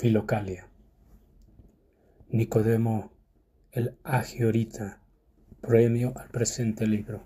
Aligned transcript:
Filocalia. 0.00 0.66
Nicodemo 2.30 3.12
el 3.70 3.98
Agiorita, 4.02 5.02
premio 5.60 6.14
al 6.16 6.30
presente 6.30 6.86
libro. 6.86 7.22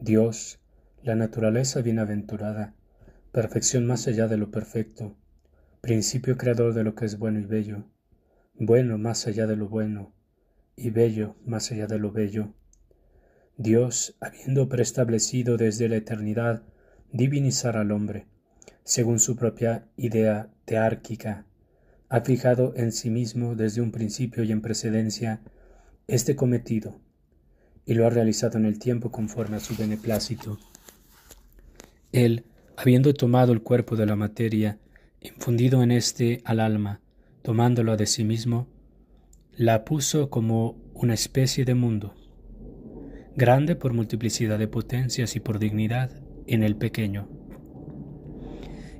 Dios, 0.00 0.58
la 1.04 1.14
naturaleza 1.14 1.82
bienaventurada, 1.82 2.74
perfección 3.30 3.86
más 3.86 4.08
allá 4.08 4.26
de 4.26 4.38
lo 4.38 4.50
perfecto, 4.50 5.16
principio 5.80 6.36
creador 6.36 6.74
de 6.74 6.82
lo 6.82 6.96
que 6.96 7.04
es 7.04 7.16
bueno 7.16 7.38
y 7.38 7.44
bello, 7.44 7.84
bueno 8.54 8.98
más 8.98 9.28
allá 9.28 9.46
de 9.46 9.54
lo 9.54 9.68
bueno, 9.68 10.12
y 10.74 10.90
bello 10.90 11.36
más 11.46 11.70
allá 11.70 11.86
de 11.86 12.00
lo 12.00 12.10
bello. 12.10 12.52
Dios, 13.56 14.16
habiendo 14.20 14.68
preestablecido 14.68 15.58
desde 15.58 15.88
la 15.88 15.94
eternidad 15.94 16.64
divinizar 17.12 17.76
al 17.76 17.92
hombre, 17.92 18.26
según 18.84 19.18
su 19.18 19.34
propia 19.34 19.86
idea 19.96 20.50
teárquica, 20.66 21.46
ha 22.10 22.20
fijado 22.20 22.74
en 22.76 22.92
sí 22.92 23.10
mismo 23.10 23.54
desde 23.54 23.80
un 23.80 23.90
principio 23.90 24.44
y 24.44 24.52
en 24.52 24.60
precedencia 24.60 25.40
este 26.06 26.36
cometido, 26.36 27.00
y 27.86 27.94
lo 27.94 28.06
ha 28.06 28.10
realizado 28.10 28.58
en 28.58 28.66
el 28.66 28.78
tiempo 28.78 29.10
conforme 29.10 29.56
a 29.56 29.60
su 29.60 29.74
beneplácito. 29.74 30.58
Él, 32.12 32.44
habiendo 32.76 33.14
tomado 33.14 33.52
el 33.52 33.62
cuerpo 33.62 33.96
de 33.96 34.06
la 34.06 34.16
materia, 34.16 34.78
infundido 35.20 35.82
en 35.82 35.90
éste 35.90 36.42
al 36.44 36.60
alma, 36.60 37.00
tomándolo 37.42 37.96
de 37.96 38.06
sí 38.06 38.22
mismo, 38.22 38.68
la 39.56 39.84
puso 39.84 40.28
como 40.28 40.76
una 40.92 41.14
especie 41.14 41.64
de 41.64 41.74
mundo, 41.74 42.14
grande 43.34 43.76
por 43.76 43.94
multiplicidad 43.94 44.58
de 44.58 44.68
potencias 44.68 45.36
y 45.36 45.40
por 45.40 45.58
dignidad 45.58 46.10
en 46.46 46.62
el 46.62 46.76
pequeño 46.76 47.28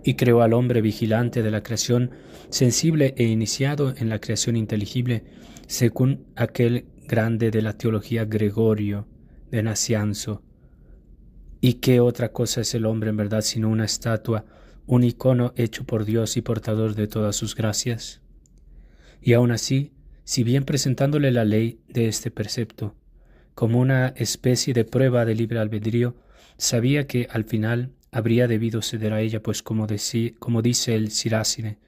y 0.04 0.14
creó 0.14 0.42
al 0.42 0.52
hombre 0.52 0.82
vigilante 0.82 1.42
de 1.42 1.50
la 1.50 1.62
creación, 1.62 2.10
sensible 2.50 3.14
e 3.16 3.24
iniciado 3.24 3.94
en 3.96 4.10
la 4.10 4.20
creación 4.20 4.56
inteligible, 4.56 5.24
según 5.66 6.26
aquel 6.36 6.84
grande 7.08 7.50
de 7.50 7.62
la 7.62 7.72
teología 7.78 8.26
Gregorio 8.26 9.08
de 9.50 9.62
Nacianzo. 9.62 10.42
¿Y 11.60 11.74
qué 11.74 12.00
otra 12.00 12.32
cosa 12.32 12.60
es 12.60 12.74
el 12.74 12.84
hombre 12.84 13.10
en 13.10 13.16
verdad 13.16 13.40
sino 13.40 13.70
una 13.70 13.86
estatua, 13.86 14.44
un 14.86 15.04
icono 15.04 15.54
hecho 15.56 15.84
por 15.84 16.04
Dios 16.04 16.36
y 16.36 16.42
portador 16.42 16.94
de 16.94 17.06
todas 17.06 17.34
sus 17.34 17.54
gracias? 17.54 18.20
Y 19.22 19.32
aun 19.32 19.50
así, 19.50 19.92
si 20.24 20.44
bien 20.44 20.64
presentándole 20.64 21.30
la 21.30 21.46
ley 21.46 21.80
de 21.88 22.08
este 22.08 22.30
precepto, 22.30 22.94
como 23.54 23.80
una 23.80 24.08
especie 24.08 24.74
de 24.74 24.84
prueba 24.84 25.24
de 25.24 25.34
libre 25.34 25.58
albedrío, 25.58 26.14
sabía 26.58 27.06
que 27.06 27.26
al 27.30 27.44
final 27.44 27.92
habría 28.14 28.46
debido 28.46 28.80
ceder 28.80 29.12
a 29.12 29.20
ella, 29.20 29.42
pues 29.42 29.64
como, 29.64 29.88
como 30.38 30.62
dice 30.62 30.94
el 30.94 31.10
Siráside, 31.10 31.78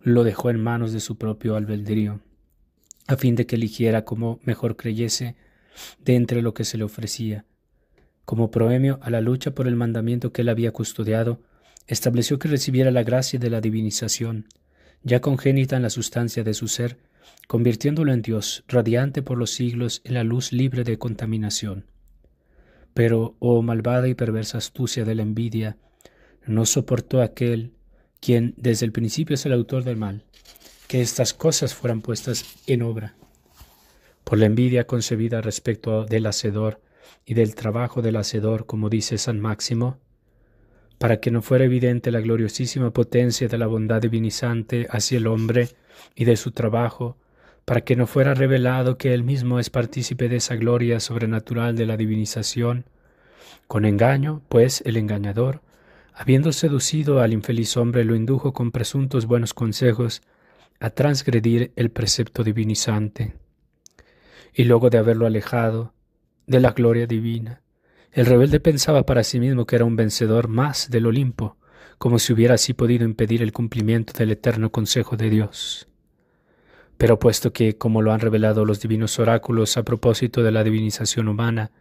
lo 0.00 0.24
dejó 0.24 0.50
en 0.50 0.60
manos 0.60 0.92
de 0.92 0.98
su 0.98 1.16
propio 1.16 1.54
albedrío, 1.54 2.20
a 3.06 3.16
fin 3.16 3.36
de 3.36 3.46
que 3.46 3.54
eligiera 3.54 4.04
como 4.04 4.40
mejor 4.42 4.74
creyese 4.74 5.36
de 6.04 6.16
entre 6.16 6.42
lo 6.42 6.52
que 6.52 6.64
se 6.64 6.78
le 6.78 6.82
ofrecía. 6.82 7.44
Como 8.24 8.50
proemio 8.50 8.98
a 9.02 9.10
la 9.10 9.20
lucha 9.20 9.54
por 9.54 9.68
el 9.68 9.76
mandamiento 9.76 10.32
que 10.32 10.42
él 10.42 10.48
había 10.48 10.72
custodiado, 10.72 11.40
estableció 11.86 12.40
que 12.40 12.48
recibiera 12.48 12.90
la 12.90 13.04
gracia 13.04 13.38
de 13.38 13.50
la 13.50 13.60
divinización, 13.60 14.48
ya 15.04 15.20
congénita 15.20 15.76
en 15.76 15.82
la 15.82 15.90
sustancia 15.90 16.42
de 16.42 16.54
su 16.54 16.66
ser, 16.66 16.98
convirtiéndolo 17.46 18.12
en 18.12 18.22
Dios, 18.22 18.64
radiante 18.66 19.22
por 19.22 19.38
los 19.38 19.52
siglos 19.52 20.00
en 20.02 20.14
la 20.14 20.24
luz 20.24 20.50
libre 20.50 20.82
de 20.82 20.98
contaminación. 20.98 21.84
Pero, 22.94 23.36
oh 23.38 23.62
malvada 23.62 24.08
y 24.08 24.14
perversa 24.14 24.58
astucia 24.58 25.04
de 25.04 25.14
la 25.14 25.22
envidia, 25.22 25.76
no 26.46 26.66
soportó 26.66 27.22
aquel 27.22 27.72
quien 28.20 28.54
desde 28.56 28.86
el 28.86 28.92
principio 28.92 29.34
es 29.34 29.46
el 29.46 29.52
autor 29.52 29.84
del 29.84 29.96
mal, 29.96 30.24
que 30.88 31.00
estas 31.00 31.34
cosas 31.34 31.74
fueran 31.74 32.02
puestas 32.02 32.44
en 32.66 32.82
obra. 32.82 33.16
Por 34.24 34.38
la 34.38 34.46
envidia 34.46 34.86
concebida 34.86 35.40
respecto 35.40 36.04
del 36.04 36.26
hacedor 36.26 36.80
y 37.24 37.34
del 37.34 37.54
trabajo 37.54 38.02
del 38.02 38.16
hacedor, 38.16 38.66
como 38.66 38.88
dice 38.88 39.18
San 39.18 39.40
Máximo, 39.40 39.98
para 40.98 41.18
que 41.18 41.32
no 41.32 41.42
fuera 41.42 41.64
evidente 41.64 42.12
la 42.12 42.20
gloriosísima 42.20 42.92
potencia 42.92 43.48
de 43.48 43.58
la 43.58 43.66
bondad 43.66 44.00
divinizante 44.00 44.86
hacia 44.88 45.18
el 45.18 45.26
hombre 45.26 45.68
y 46.14 46.24
de 46.24 46.36
su 46.36 46.52
trabajo, 46.52 47.16
para 47.64 47.82
que 47.82 47.96
no 47.96 48.06
fuera 48.06 48.34
revelado 48.34 48.98
que 48.98 49.14
él 49.14 49.22
mismo 49.22 49.58
es 49.58 49.70
partícipe 49.70 50.28
de 50.28 50.36
esa 50.36 50.56
gloria 50.56 51.00
sobrenatural 51.00 51.76
de 51.76 51.86
la 51.86 51.96
divinización. 51.96 52.84
Con 53.68 53.84
engaño, 53.84 54.42
pues, 54.48 54.82
el 54.84 54.96
engañador, 54.96 55.62
habiendo 56.14 56.52
seducido 56.52 57.20
al 57.20 57.32
infeliz 57.32 57.76
hombre, 57.76 58.04
lo 58.04 58.14
indujo 58.14 58.52
con 58.52 58.72
presuntos 58.72 59.26
buenos 59.26 59.54
consejos 59.54 60.22
a 60.80 60.90
transgredir 60.90 61.72
el 61.76 61.90
precepto 61.90 62.42
divinizante. 62.42 63.34
Y 64.52 64.64
luego 64.64 64.90
de 64.90 64.98
haberlo 64.98 65.26
alejado 65.26 65.94
de 66.46 66.60
la 66.60 66.72
gloria 66.72 67.06
divina, 67.06 67.62
el 68.10 68.26
rebelde 68.26 68.60
pensaba 68.60 69.06
para 69.06 69.22
sí 69.22 69.40
mismo 69.40 69.64
que 69.64 69.76
era 69.76 69.86
un 69.86 69.96
vencedor 69.96 70.48
más 70.48 70.90
del 70.90 71.06
Olimpo, 71.06 71.56
como 71.96 72.18
si 72.18 72.32
hubiera 72.32 72.56
así 72.56 72.74
podido 72.74 73.04
impedir 73.04 73.42
el 73.42 73.52
cumplimiento 73.52 74.12
del 74.12 74.32
eterno 74.32 74.70
consejo 74.70 75.16
de 75.16 75.30
Dios. 75.30 75.88
Pero 77.02 77.18
puesto 77.18 77.52
que, 77.52 77.76
como 77.76 78.00
lo 78.00 78.12
han 78.12 78.20
revelado 78.20 78.64
los 78.64 78.80
divinos 78.80 79.18
oráculos 79.18 79.76
a 79.76 79.82
propósito 79.82 80.44
de 80.44 80.52
la 80.52 80.62
divinización 80.62 81.26
humana, 81.26 81.72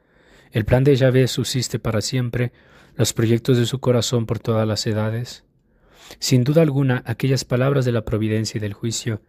el 0.52 0.66
plan 0.66 0.84
de 0.84 0.96
Yahvé 0.96 1.28
subsiste 1.28 1.78
para 1.78 2.02
siempre, 2.02 2.52
los 2.96 3.14
proyectos 3.14 3.58
de 3.58 3.68
su 3.68 3.80
corazón 3.80 4.26
por 4.26 4.40
todas 4.40 4.68
las 4.68 4.88
edades, 4.88 5.44
sin 6.18 6.44
duda 6.44 6.64
alguna 6.64 7.04
aquellas 7.06 7.46
palabras 7.46 7.86
de 7.86 7.92
la 7.92 8.04
providencia 8.04 8.58
y 8.58 8.62
del 8.62 8.74
juicio 8.74 9.22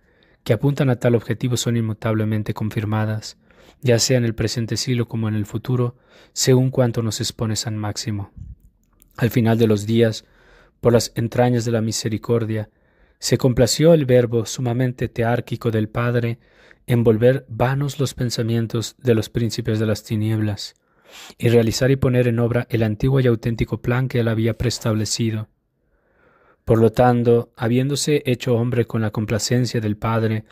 que 0.44 0.54
apuntan 0.54 0.88
a 0.88 0.96
tal 0.96 1.14
objetivo 1.14 1.58
son 1.58 1.76
inmutablemente 1.76 2.54
confirmadas, 2.54 3.36
ya 3.82 3.98
sea 3.98 4.16
en 4.16 4.24
el 4.24 4.34
presente 4.34 4.78
siglo 4.78 5.08
como 5.08 5.28
en 5.28 5.34
el 5.34 5.44
futuro, 5.44 5.98
según 6.32 6.70
cuanto 6.70 7.02
nos 7.02 7.20
expone 7.20 7.54
San 7.54 7.76
Máximo. 7.76 8.32
Al 9.18 9.28
final 9.28 9.58
de 9.58 9.66
los 9.66 9.84
días, 9.84 10.24
por 10.80 10.94
las 10.94 11.12
entrañas 11.16 11.66
de 11.66 11.72
la 11.72 11.82
misericordia, 11.82 12.70
se 13.22 13.38
complació 13.38 13.94
el 13.94 14.04
verbo 14.04 14.46
sumamente 14.46 15.08
teárquico 15.08 15.70
del 15.70 15.88
Padre 15.88 16.40
en 16.88 17.04
volver 17.04 17.46
vanos 17.48 18.00
los 18.00 18.14
pensamientos 18.14 18.96
de 18.98 19.14
los 19.14 19.28
príncipes 19.28 19.78
de 19.78 19.86
las 19.86 20.02
tinieblas, 20.02 20.74
y 21.38 21.48
realizar 21.48 21.92
y 21.92 21.96
poner 21.96 22.26
en 22.26 22.40
obra 22.40 22.66
el 22.68 22.82
antiguo 22.82 23.20
y 23.20 23.28
auténtico 23.28 23.80
plan 23.80 24.08
que 24.08 24.18
él 24.18 24.26
había 24.26 24.58
preestablecido. 24.58 25.48
Por 26.64 26.80
lo 26.80 26.90
tanto, 26.90 27.52
habiéndose 27.56 28.24
hecho 28.26 28.56
hombre 28.56 28.86
con 28.86 29.02
la 29.02 29.12
complacencia 29.12 29.80
del 29.80 29.96
Padre 29.96 30.42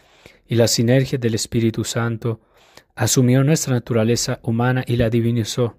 y 0.46 0.54
la 0.54 0.68
sinergia 0.68 1.18
del 1.18 1.34
Espíritu 1.34 1.82
Santo, 1.82 2.40
asumió 2.94 3.42
nuestra 3.42 3.74
naturaleza 3.74 4.38
humana 4.44 4.84
y 4.86 4.94
la 4.94 5.10
divinizó, 5.10 5.76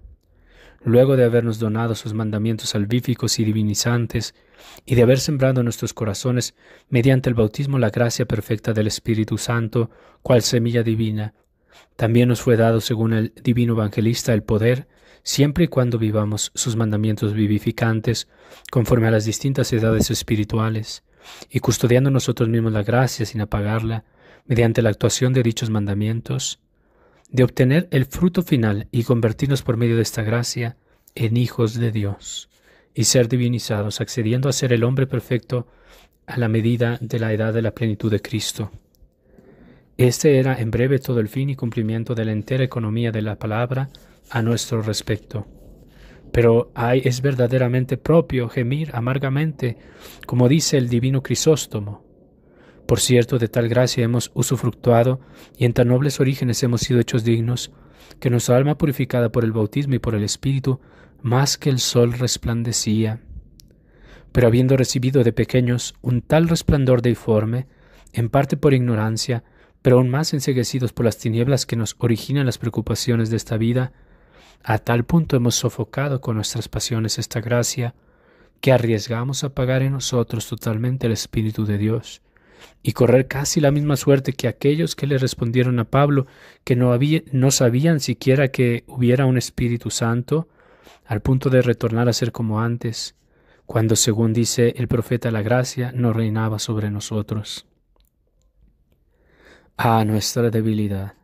luego 0.84 1.16
de 1.16 1.24
habernos 1.24 1.58
donado 1.58 1.94
sus 1.94 2.12
mandamientos 2.12 2.68
salvíficos 2.68 3.38
y 3.38 3.46
divinizantes, 3.46 4.34
y 4.84 4.94
de 4.94 5.02
haber 5.02 5.20
sembrado 5.20 5.60
en 5.60 5.64
nuestros 5.64 5.94
corazones, 5.94 6.54
mediante 6.88 7.28
el 7.28 7.34
bautismo, 7.34 7.78
la 7.78 7.90
gracia 7.90 8.26
perfecta 8.26 8.72
del 8.72 8.86
Espíritu 8.86 9.38
Santo, 9.38 9.90
cual 10.22 10.42
semilla 10.42 10.82
divina, 10.82 11.34
también 11.96 12.28
nos 12.28 12.42
fue 12.42 12.56
dado, 12.56 12.80
según 12.80 13.12
el 13.12 13.32
divino 13.42 13.74
evangelista, 13.74 14.32
el 14.32 14.42
poder, 14.42 14.88
siempre 15.22 15.64
y 15.64 15.68
cuando 15.68 15.98
vivamos 15.98 16.50
sus 16.54 16.76
mandamientos 16.76 17.34
vivificantes, 17.34 18.28
conforme 18.70 19.08
a 19.08 19.12
las 19.12 19.24
distintas 19.24 19.72
edades 19.72 20.10
espirituales, 20.10 21.04
y 21.50 21.60
custodiando 21.60 22.10
nosotros 22.10 22.48
mismos 22.48 22.72
la 22.72 22.82
gracia 22.82 23.24
sin 23.26 23.40
apagarla, 23.40 24.04
mediante 24.46 24.82
la 24.82 24.90
actuación 24.90 25.32
de 25.32 25.42
dichos 25.42 25.70
mandamientos, 25.70 26.58
de 27.30 27.44
obtener 27.44 27.88
el 27.90 28.06
fruto 28.06 28.42
final 28.42 28.88
y 28.90 29.04
convertirnos 29.04 29.62
por 29.62 29.76
medio 29.76 29.96
de 29.96 30.02
esta 30.02 30.22
gracia 30.22 30.76
en 31.14 31.36
hijos 31.36 31.74
de 31.74 31.92
Dios 31.92 32.48
y 32.94 33.04
ser 33.04 33.28
divinizados, 33.28 34.00
accediendo 34.00 34.48
a 34.48 34.52
ser 34.52 34.72
el 34.72 34.84
hombre 34.84 35.06
perfecto 35.06 35.66
a 36.26 36.38
la 36.38 36.48
medida 36.48 36.98
de 37.00 37.18
la 37.18 37.32
edad 37.32 37.52
de 37.52 37.62
la 37.62 37.72
plenitud 37.72 38.10
de 38.10 38.20
Cristo. 38.20 38.70
Este 39.96 40.38
era 40.38 40.58
en 40.58 40.70
breve 40.70 40.98
todo 40.98 41.20
el 41.20 41.28
fin 41.28 41.50
y 41.50 41.56
cumplimiento 41.56 42.14
de 42.14 42.24
la 42.24 42.32
entera 42.32 42.64
economía 42.64 43.12
de 43.12 43.22
la 43.22 43.36
palabra 43.36 43.90
a 44.30 44.42
nuestro 44.42 44.82
respecto. 44.82 45.46
Pero 46.32 46.70
hay, 46.74 47.02
es 47.04 47.20
verdaderamente 47.20 47.98
propio 47.98 48.48
gemir 48.48 48.90
amargamente, 48.94 49.76
como 50.26 50.48
dice 50.48 50.78
el 50.78 50.88
divino 50.88 51.22
Crisóstomo, 51.22 52.02
por 52.86 53.00
cierto, 53.00 53.38
de 53.38 53.48
tal 53.48 53.68
gracia 53.68 54.04
hemos 54.04 54.30
usufructuado 54.34 55.20
y 55.56 55.64
en 55.64 55.72
tan 55.72 55.88
nobles 55.88 56.20
orígenes 56.20 56.62
hemos 56.62 56.82
sido 56.82 57.00
hechos 57.00 57.24
dignos, 57.24 57.72
que 58.20 58.30
nuestra 58.30 58.56
alma 58.56 58.76
purificada 58.76 59.30
por 59.30 59.44
el 59.44 59.52
bautismo 59.52 59.94
y 59.94 59.98
por 59.98 60.14
el 60.14 60.22
Espíritu, 60.24 60.80
más 61.22 61.56
que 61.56 61.70
el 61.70 61.78
sol 61.78 62.12
resplandecía. 62.12 63.20
Pero 64.32 64.46
habiendo 64.46 64.76
recibido 64.76 65.24
de 65.24 65.32
pequeños 65.32 65.94
un 66.02 66.22
tal 66.22 66.48
resplandor 66.48 67.02
deiforme, 67.02 67.66
en 68.12 68.28
parte 68.28 68.56
por 68.56 68.74
ignorancia, 68.74 69.44
pero 69.82 69.96
aún 69.96 70.10
más 70.10 70.32
enseguecidos 70.34 70.92
por 70.92 71.04
las 71.04 71.18
tinieblas 71.18 71.66
que 71.66 71.76
nos 71.76 71.96
originan 71.98 72.46
las 72.46 72.58
preocupaciones 72.58 73.30
de 73.30 73.36
esta 73.36 73.56
vida, 73.56 73.92
a 74.62 74.78
tal 74.78 75.04
punto 75.04 75.36
hemos 75.36 75.56
sofocado 75.56 76.20
con 76.20 76.36
nuestras 76.36 76.68
pasiones 76.68 77.18
esta 77.18 77.40
gracia, 77.40 77.94
que 78.60 78.72
arriesgamos 78.72 79.42
a 79.42 79.54
pagar 79.54 79.82
en 79.82 79.92
nosotros 79.92 80.46
totalmente 80.46 81.08
el 81.08 81.12
Espíritu 81.12 81.64
de 81.64 81.78
Dios 81.78 82.22
y 82.82 82.92
correr 82.92 83.26
casi 83.26 83.60
la 83.60 83.70
misma 83.70 83.96
suerte 83.96 84.32
que 84.32 84.48
aquellos 84.48 84.94
que 84.94 85.06
le 85.06 85.18
respondieron 85.18 85.78
a 85.78 85.84
Pablo 85.84 86.26
que 86.64 86.76
no, 86.76 86.92
había, 86.92 87.22
no 87.32 87.50
sabían 87.50 87.98
siquiera 87.98 88.48
que 88.48 88.84
hubiera 88.86 89.26
un 89.26 89.36
Espíritu 89.36 89.90
Santo, 89.90 90.48
al 91.04 91.20
punto 91.20 91.50
de 91.50 91.62
retornar 91.62 92.08
a 92.08 92.12
ser 92.12 92.32
como 92.32 92.60
antes, 92.60 93.14
cuando, 93.66 93.96
según 93.96 94.32
dice 94.32 94.74
el 94.76 94.88
profeta, 94.88 95.30
la 95.30 95.42
gracia 95.42 95.92
no 95.92 96.12
reinaba 96.12 96.58
sobre 96.58 96.90
nosotros. 96.90 97.66
Ah, 99.76 100.04
nuestra 100.04 100.50
debilidad. 100.50 101.14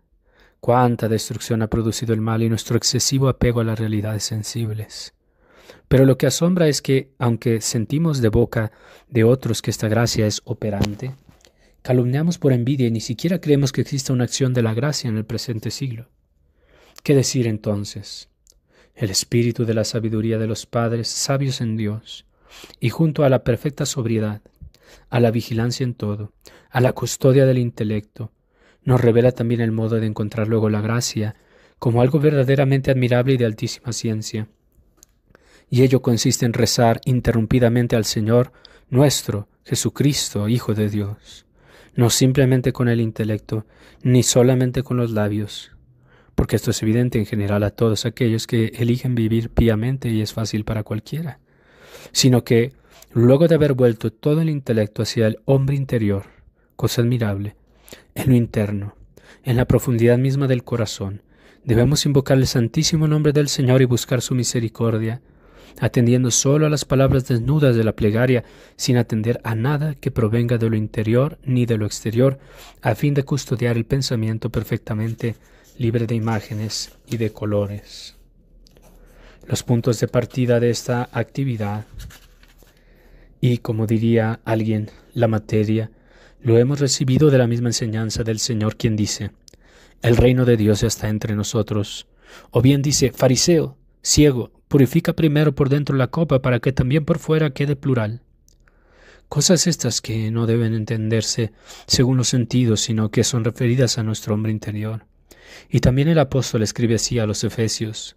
Cuánta 0.60 1.08
destrucción 1.08 1.62
ha 1.62 1.68
producido 1.68 2.14
el 2.14 2.20
mal 2.20 2.42
y 2.42 2.48
nuestro 2.48 2.76
excesivo 2.76 3.28
apego 3.28 3.60
a 3.60 3.64
las 3.64 3.78
realidades 3.78 4.24
sensibles. 4.24 5.14
Pero 5.88 6.04
lo 6.04 6.18
que 6.18 6.26
asombra 6.26 6.68
es 6.68 6.82
que, 6.82 7.12
aunque 7.18 7.60
sentimos 7.60 8.20
de 8.20 8.28
boca 8.28 8.72
de 9.08 9.24
otros 9.24 9.62
que 9.62 9.70
esta 9.70 9.88
gracia 9.88 10.26
es 10.26 10.42
operante, 10.44 11.14
calumniamos 11.82 12.38
por 12.38 12.52
envidia 12.52 12.86
y 12.86 12.90
ni 12.90 13.00
siquiera 13.00 13.40
creemos 13.40 13.72
que 13.72 13.80
exista 13.80 14.12
una 14.12 14.24
acción 14.24 14.52
de 14.52 14.62
la 14.62 14.74
gracia 14.74 15.08
en 15.08 15.16
el 15.16 15.24
presente 15.24 15.70
siglo. 15.70 16.08
¿Qué 17.02 17.14
decir 17.14 17.46
entonces? 17.46 18.28
El 18.98 19.10
espíritu 19.10 19.64
de 19.64 19.74
la 19.74 19.84
sabiduría 19.84 20.38
de 20.38 20.48
los 20.48 20.66
padres 20.66 21.06
sabios 21.06 21.60
en 21.60 21.76
Dios, 21.76 22.26
y 22.80 22.88
junto 22.88 23.22
a 23.22 23.28
la 23.28 23.44
perfecta 23.44 23.86
sobriedad, 23.86 24.42
a 25.08 25.20
la 25.20 25.30
vigilancia 25.30 25.84
en 25.84 25.94
todo, 25.94 26.32
a 26.68 26.80
la 26.80 26.92
custodia 26.92 27.46
del 27.46 27.58
intelecto, 27.58 28.32
nos 28.82 29.00
revela 29.00 29.30
también 29.30 29.60
el 29.60 29.70
modo 29.70 30.00
de 30.00 30.06
encontrar 30.06 30.48
luego 30.48 30.68
la 30.68 30.80
gracia 30.80 31.36
como 31.78 32.02
algo 32.02 32.18
verdaderamente 32.18 32.90
admirable 32.90 33.34
y 33.34 33.36
de 33.36 33.44
altísima 33.44 33.92
ciencia. 33.92 34.48
Y 35.70 35.84
ello 35.84 36.02
consiste 36.02 36.44
en 36.44 36.52
rezar 36.52 37.00
interrumpidamente 37.04 37.94
al 37.94 38.04
Señor 38.04 38.50
nuestro, 38.90 39.46
Jesucristo, 39.64 40.48
Hijo 40.48 40.74
de 40.74 40.88
Dios, 40.88 41.46
no 41.94 42.10
simplemente 42.10 42.72
con 42.72 42.88
el 42.88 43.00
intelecto, 43.00 43.64
ni 44.02 44.24
solamente 44.24 44.82
con 44.82 44.96
los 44.96 45.12
labios, 45.12 45.70
porque 46.38 46.54
esto 46.54 46.70
es 46.70 46.80
evidente 46.84 47.18
en 47.18 47.26
general 47.26 47.64
a 47.64 47.70
todos 47.70 48.06
aquellos 48.06 48.46
que 48.46 48.66
eligen 48.76 49.16
vivir 49.16 49.50
piamente 49.50 50.08
y 50.08 50.22
es 50.22 50.32
fácil 50.32 50.64
para 50.64 50.84
cualquiera, 50.84 51.40
sino 52.12 52.44
que, 52.44 52.72
luego 53.12 53.48
de 53.48 53.56
haber 53.56 53.72
vuelto 53.72 54.12
todo 54.12 54.40
el 54.40 54.48
intelecto 54.48 55.02
hacia 55.02 55.26
el 55.26 55.40
hombre 55.46 55.74
interior, 55.74 56.26
cosa 56.76 57.02
admirable, 57.02 57.56
en 58.14 58.28
lo 58.28 58.36
interno, 58.36 58.94
en 59.42 59.56
la 59.56 59.64
profundidad 59.64 60.16
misma 60.16 60.46
del 60.46 60.62
corazón, 60.62 61.22
debemos 61.64 62.06
invocar 62.06 62.38
el 62.38 62.46
santísimo 62.46 63.08
nombre 63.08 63.32
del 63.32 63.48
Señor 63.48 63.82
y 63.82 63.86
buscar 63.86 64.22
su 64.22 64.36
misericordia, 64.36 65.20
atendiendo 65.80 66.30
solo 66.30 66.66
a 66.66 66.70
las 66.70 66.84
palabras 66.84 67.26
desnudas 67.26 67.74
de 67.74 67.82
la 67.82 67.96
plegaria, 67.96 68.44
sin 68.76 68.96
atender 68.96 69.40
a 69.42 69.56
nada 69.56 69.96
que 69.96 70.12
provenga 70.12 70.56
de 70.56 70.70
lo 70.70 70.76
interior 70.76 71.36
ni 71.42 71.66
de 71.66 71.78
lo 71.78 71.84
exterior, 71.84 72.38
a 72.80 72.94
fin 72.94 73.12
de 73.12 73.24
custodiar 73.24 73.76
el 73.76 73.86
pensamiento 73.86 74.50
perfectamente 74.50 75.34
libre 75.78 76.06
de 76.08 76.16
imágenes 76.16 76.90
y 77.06 77.16
de 77.18 77.32
colores. 77.32 78.16
Los 79.46 79.62
puntos 79.62 80.00
de 80.00 80.08
partida 80.08 80.58
de 80.58 80.70
esta 80.70 81.08
actividad 81.12 81.86
y, 83.40 83.58
como 83.58 83.86
diría 83.86 84.40
alguien, 84.44 84.90
la 85.14 85.28
materia, 85.28 85.92
lo 86.40 86.58
hemos 86.58 86.80
recibido 86.80 87.30
de 87.30 87.38
la 87.38 87.46
misma 87.46 87.68
enseñanza 87.68 88.24
del 88.24 88.40
Señor 88.40 88.76
quien 88.76 88.96
dice, 88.96 89.30
el 90.02 90.16
reino 90.16 90.44
de 90.44 90.56
Dios 90.56 90.82
está 90.82 91.08
entre 91.08 91.36
nosotros. 91.36 92.08
O 92.50 92.60
bien 92.60 92.82
dice, 92.82 93.12
fariseo, 93.12 93.76
ciego, 94.02 94.50
purifica 94.66 95.14
primero 95.14 95.54
por 95.54 95.68
dentro 95.68 95.96
la 95.96 96.08
copa 96.08 96.42
para 96.42 96.58
que 96.58 96.72
también 96.72 97.04
por 97.04 97.20
fuera 97.20 97.50
quede 97.50 97.76
plural. 97.76 98.22
Cosas 99.28 99.66
estas 99.66 100.00
que 100.00 100.30
no 100.32 100.46
deben 100.46 100.74
entenderse 100.74 101.52
según 101.86 102.16
los 102.16 102.28
sentidos, 102.28 102.80
sino 102.80 103.10
que 103.10 103.24
son 103.24 103.44
referidas 103.44 103.98
a 103.98 104.02
nuestro 104.02 104.34
hombre 104.34 104.50
interior. 104.50 105.06
Y 105.68 105.80
también 105.80 106.08
el 106.08 106.18
apóstol 106.18 106.62
escribe 106.62 106.96
así 106.96 107.18
a 107.18 107.26
los 107.26 107.44
Efesios. 107.44 108.16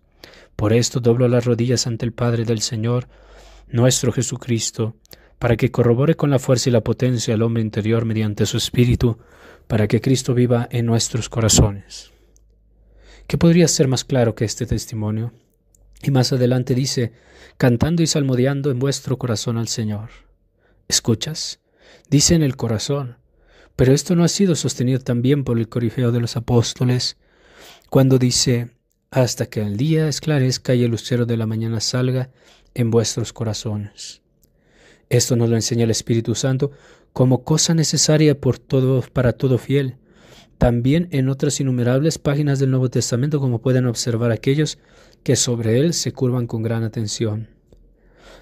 Por 0.56 0.74
esto 0.74 1.00
doblo 1.00 1.28
las 1.28 1.46
rodillas 1.46 1.88
ante 1.88 2.06
el 2.06 2.14
Padre 2.14 2.46
del 2.46 2.62
Señor, 2.62 3.08
nuestro 3.70 4.12
Jesucristo, 4.12 4.96
para 5.40 5.58
que 5.58 5.72
corrobore 5.72 6.16
con 6.16 6.30
la 6.30 6.40
fuerza 6.40 6.70
y 6.70 6.74
la 6.74 6.82
potencia 6.84 7.34
al 7.34 7.42
hombre 7.42 7.64
interior 7.64 8.06
mediante 8.06 8.46
su 8.46 8.58
Espíritu, 8.58 9.18
para 9.68 9.88
que 9.88 10.02
Cristo 10.02 10.34
viva 10.34 10.68
en 10.72 10.86
nuestros 10.86 11.30
corazones. 11.30 12.12
¿Qué 13.28 13.38
podría 13.38 13.68
ser 13.68 13.88
más 13.88 14.04
claro 14.04 14.36
que 14.36 14.46
este 14.46 14.66
testimonio? 14.66 15.34
Y 16.04 16.12
más 16.12 16.34
adelante 16.34 16.76
dice, 16.76 17.14
cantando 17.58 18.04
y 18.04 18.08
salmodiando 18.08 18.72
en 18.72 18.80
vuestro 18.80 19.18
corazón 19.18 19.58
al 19.58 19.68
Señor. 19.68 20.10
¿Escuchas? 20.88 21.62
Dice 22.10 22.36
en 22.36 22.44
el 22.44 22.58
corazón, 22.58 23.18
pero 23.76 23.94
esto 23.94 24.16
no 24.16 24.24
ha 24.24 24.28
sido 24.28 24.56
sostenido 24.56 25.00
también 25.00 25.44
por 25.44 25.58
el 25.58 25.70
corifeo 25.70 26.12
de 26.12 26.20
los 26.20 26.38
apóstoles, 26.38 27.18
cuando 27.90 28.18
dice, 28.18 28.72
hasta 29.12 29.46
que 29.48 29.62
el 29.62 29.78
día 29.78 30.08
esclarezca 30.08 30.74
y 30.74 30.84
el 30.84 30.92
lucero 30.92 31.26
de 31.26 31.38
la 31.38 31.46
mañana 31.46 31.82
salga 31.82 32.30
en 32.74 32.92
vuestros 32.92 33.34
corazones. 33.34 34.22
Esto 35.10 35.36
nos 35.36 35.50
lo 35.50 35.56
enseña 35.56 35.84
el 35.84 35.92
Espíritu 35.92 36.36
Santo 36.36 36.72
como 37.12 37.44
cosa 37.44 37.74
necesaria 37.74 38.40
por 38.40 38.58
todo, 38.58 39.02
para 39.02 39.34
todo 39.34 39.58
fiel. 39.58 39.98
También 40.58 41.10
en 41.12 41.28
otras 41.28 41.60
innumerables 41.60 42.18
páginas 42.18 42.60
del 42.60 42.72
Nuevo 42.72 42.90
Testamento, 42.90 43.40
como 43.40 43.60
pueden 43.60 43.88
observar 43.88 44.32
aquellos 44.32 44.78
que 45.24 45.36
sobre 45.36 45.80
él 45.80 45.94
se 45.94 46.14
curvan 46.14 46.48
con 46.48 46.64
gran 46.64 46.84
atención. 46.84 47.50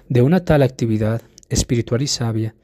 De 0.08 0.22
una 0.22 0.44
tal 0.44 0.62
actividad 0.62 1.22
espiritual 1.50 2.02
y 2.02 2.06
sabia, 2.06 2.54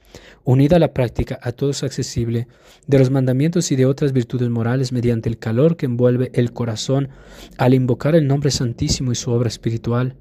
unida 0.44 0.76
a 0.76 0.78
la 0.78 0.94
práctica 0.94 1.38
a 1.42 1.52
todos 1.52 1.82
accesible 1.82 2.48
de 2.86 2.98
los 2.98 3.10
mandamientos 3.10 3.70
y 3.72 3.76
de 3.76 3.86
otras 3.86 4.12
virtudes 4.12 4.48
morales 4.48 4.92
mediante 4.92 5.28
el 5.28 5.38
calor 5.38 5.76
que 5.76 5.86
envuelve 5.86 6.30
el 6.34 6.52
corazón 6.52 7.10
al 7.58 7.74
invocar 7.74 8.14
el 8.14 8.26
nombre 8.26 8.50
santísimo 8.50 9.12
y 9.12 9.16
su 9.16 9.30
obra 9.30 9.48
espiritual, 9.48 10.16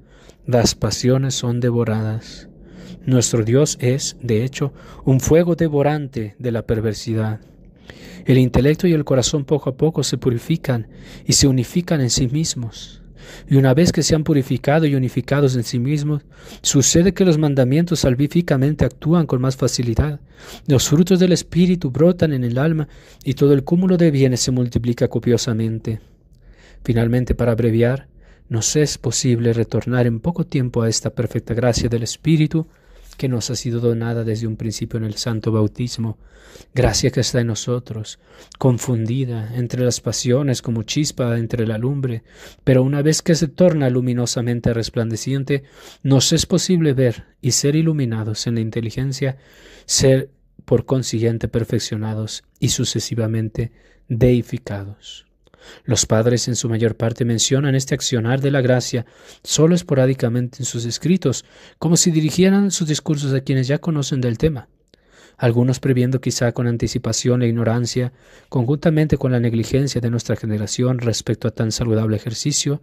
las 0.46 0.74
pasiones 0.74 1.34
son 1.34 1.60
devoradas. 1.60 2.48
Nuestro 3.04 3.44
Dios 3.44 3.78
es, 3.80 4.16
de 4.20 4.44
hecho, 4.44 4.72
un 5.04 5.20
fuego 5.20 5.54
devorante 5.54 6.34
de 6.38 6.52
la 6.52 6.62
perversidad. 6.62 7.40
El 8.26 8.38
intelecto 8.38 8.88
y 8.88 8.92
el 8.92 9.04
corazón 9.04 9.44
poco 9.44 9.70
a 9.70 9.76
poco 9.76 10.02
se 10.02 10.18
purifican 10.18 10.88
y 11.24 11.34
se 11.34 11.46
unifican 11.46 12.00
en 12.00 12.10
sí 12.10 12.26
mismos. 12.26 13.02
Y 13.48 13.56
una 13.56 13.74
vez 13.74 13.92
que 13.92 14.02
se 14.02 14.14
han 14.14 14.24
purificado 14.24 14.86
y 14.86 14.94
unificados 14.94 15.56
en 15.56 15.64
sí 15.64 15.78
mismos, 15.78 16.22
sucede 16.62 17.14
que 17.14 17.24
los 17.24 17.38
mandamientos 17.38 18.00
salvíficamente 18.00 18.84
actúan 18.84 19.26
con 19.26 19.40
más 19.40 19.56
facilidad. 19.56 20.20
Los 20.66 20.88
frutos 20.88 21.18
del 21.18 21.32
Espíritu 21.32 21.90
brotan 21.90 22.32
en 22.32 22.44
el 22.44 22.58
alma 22.58 22.88
y 23.24 23.34
todo 23.34 23.52
el 23.52 23.64
cúmulo 23.64 23.96
de 23.96 24.10
bienes 24.10 24.40
se 24.40 24.50
multiplica 24.50 25.08
copiosamente. 25.08 26.00
Finalmente, 26.84 27.34
para 27.34 27.52
abreviar, 27.52 28.08
nos 28.48 28.76
es 28.76 28.98
posible 28.98 29.52
retornar 29.52 30.06
en 30.06 30.20
poco 30.20 30.46
tiempo 30.46 30.82
a 30.82 30.88
esta 30.88 31.10
perfecta 31.10 31.54
gracia 31.54 31.88
del 31.88 32.04
Espíritu 32.04 32.66
que 33.16 33.28
nos 33.28 33.50
ha 33.50 33.56
sido 33.56 33.80
donada 33.80 34.24
desde 34.24 34.46
un 34.46 34.56
principio 34.56 34.98
en 34.98 35.04
el 35.04 35.14
santo 35.14 35.52
bautismo, 35.52 36.18
gracia 36.74 37.10
que 37.10 37.20
está 37.20 37.40
en 37.40 37.48
nosotros, 37.48 38.18
confundida 38.58 39.54
entre 39.56 39.84
las 39.84 40.00
pasiones 40.00 40.62
como 40.62 40.82
chispa 40.82 41.38
entre 41.38 41.66
la 41.66 41.78
lumbre, 41.78 42.22
pero 42.64 42.82
una 42.82 43.02
vez 43.02 43.22
que 43.22 43.34
se 43.34 43.48
torna 43.48 43.90
luminosamente 43.90 44.72
resplandeciente, 44.72 45.64
nos 46.02 46.32
es 46.32 46.46
posible 46.46 46.92
ver 46.92 47.24
y 47.40 47.52
ser 47.52 47.76
iluminados 47.76 48.46
en 48.46 48.56
la 48.56 48.60
inteligencia, 48.60 49.36
ser 49.84 50.30
por 50.64 50.84
consiguiente 50.84 51.48
perfeccionados 51.48 52.44
y 52.58 52.70
sucesivamente 52.70 53.72
deificados. 54.08 55.25
Los 55.84 56.06
padres 56.06 56.48
en 56.48 56.56
su 56.56 56.68
mayor 56.68 56.96
parte 56.96 57.24
mencionan 57.24 57.74
este 57.74 57.94
accionar 57.94 58.40
de 58.40 58.50
la 58.50 58.60
gracia 58.60 59.06
solo 59.42 59.74
esporádicamente 59.74 60.58
en 60.60 60.64
sus 60.64 60.84
escritos, 60.84 61.44
como 61.78 61.96
si 61.96 62.10
dirigieran 62.10 62.70
sus 62.70 62.88
discursos 62.88 63.32
a 63.32 63.40
quienes 63.40 63.68
ya 63.68 63.78
conocen 63.78 64.20
del 64.20 64.38
tema. 64.38 64.68
Algunos 65.38 65.80
previendo 65.80 66.20
quizá 66.20 66.52
con 66.52 66.66
anticipación 66.66 67.42
e 67.42 67.48
ignorancia, 67.48 68.12
conjuntamente 68.48 69.18
con 69.18 69.32
la 69.32 69.40
negligencia 69.40 70.00
de 70.00 70.10
nuestra 70.10 70.36
generación 70.36 70.98
respecto 70.98 71.46
a 71.46 71.50
tan 71.50 71.72
saludable 71.72 72.16
ejercicio, 72.16 72.80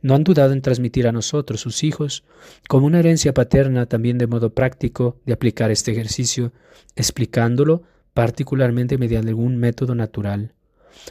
no 0.00 0.14
han 0.14 0.24
dudado 0.24 0.52
en 0.52 0.62
transmitir 0.62 1.06
a 1.06 1.12
nosotros, 1.12 1.60
sus 1.60 1.84
hijos, 1.84 2.24
como 2.68 2.86
una 2.86 2.98
herencia 2.98 3.34
paterna 3.34 3.86
también 3.86 4.18
de 4.18 4.26
modo 4.26 4.52
práctico 4.52 5.20
de 5.26 5.32
aplicar 5.32 5.70
este 5.70 5.92
ejercicio, 5.92 6.52
explicándolo 6.96 7.82
particularmente 8.14 8.98
mediante 8.98 9.30
algún 9.30 9.56
método 9.56 9.94
natural. 9.94 10.52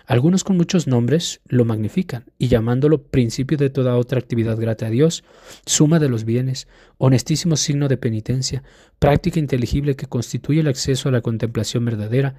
Algunos 0.06 0.44
con 0.44 0.58
muchos 0.58 0.88
nombres 0.88 1.42
lo 1.48 1.66
magnifican 1.66 2.26
y 2.38 2.48
llamándolo 2.48 3.04
principio 3.04 3.58
de 3.58 3.70
toda 3.70 3.98
otra 3.98 4.20
actividad 4.20 4.58
grata 4.58 4.88
a 4.88 4.90
Dios, 4.90 5.24
suma 5.66 6.00
de 6.00 6.10
los 6.10 6.24
bienes, 6.24 6.68
honestísimo 6.98 7.58
signo 7.58 7.88
de 7.88 7.98
penitencia, 7.98 8.64
práctica 9.00 9.40
inteligible 9.40 9.96
que 9.96 10.08
constituye 10.08 10.62
el 10.62 10.68
acceso 10.68 11.10
a 11.10 11.12
la 11.12 11.22
contemplación 11.22 11.86
verdadera, 11.86 12.36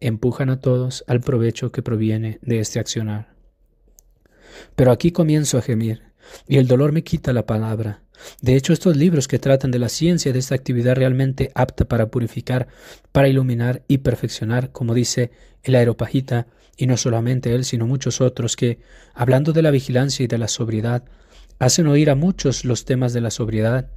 empujan 0.00 0.50
a 0.50 0.60
todos 0.60 1.04
al 1.06 1.20
provecho 1.20 1.72
que 1.72 1.82
proviene 1.82 2.38
de 2.42 2.60
este 2.60 2.78
accionar. 2.78 3.34
Pero 4.74 4.90
aquí 4.90 5.10
comienzo 5.10 5.58
a 5.58 5.62
gemir, 5.62 6.02
y 6.48 6.58
el 6.58 6.66
dolor 6.66 6.92
me 6.92 7.04
quita 7.04 7.32
la 7.32 7.46
palabra. 7.46 8.02
De 8.40 8.56
hecho, 8.56 8.72
estos 8.72 8.96
libros 8.96 9.28
que 9.28 9.38
tratan 9.38 9.70
de 9.70 9.78
la 9.78 9.88
ciencia 9.88 10.32
de 10.32 10.38
esta 10.38 10.54
actividad 10.54 10.96
realmente 10.96 11.50
apta 11.54 11.84
para 11.84 12.10
purificar, 12.10 12.68
para 13.12 13.28
iluminar 13.28 13.82
y 13.88 13.98
perfeccionar, 13.98 14.72
como 14.72 14.94
dice 14.94 15.30
el 15.62 15.74
aeropagita, 15.74 16.46
y 16.76 16.86
no 16.86 16.96
solamente 16.96 17.54
él, 17.54 17.64
sino 17.64 17.86
muchos 17.86 18.20
otros 18.20 18.56
que, 18.56 18.78
hablando 19.14 19.52
de 19.52 19.62
la 19.62 19.70
vigilancia 19.70 20.24
y 20.24 20.26
de 20.26 20.38
la 20.38 20.48
sobriedad, 20.48 21.04
hacen 21.58 21.86
oír 21.86 22.10
a 22.10 22.14
muchos 22.14 22.64
los 22.64 22.84
temas 22.84 23.12
de 23.12 23.20
la 23.20 23.30
sobriedad. 23.30 23.90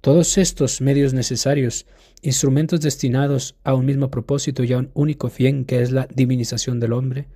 Todos 0.00 0.38
estos 0.38 0.80
medios 0.80 1.14
necesarios, 1.14 1.86
instrumentos 2.22 2.80
destinados 2.80 3.56
a 3.64 3.74
un 3.74 3.86
mismo 3.86 4.10
propósito 4.10 4.64
y 4.64 4.72
a 4.72 4.78
un 4.78 4.90
único 4.94 5.28
fin 5.28 5.64
que 5.64 5.82
es 5.82 5.90
la 5.90 6.08
divinización 6.12 6.80
del 6.80 6.92
hombre, 6.92 7.28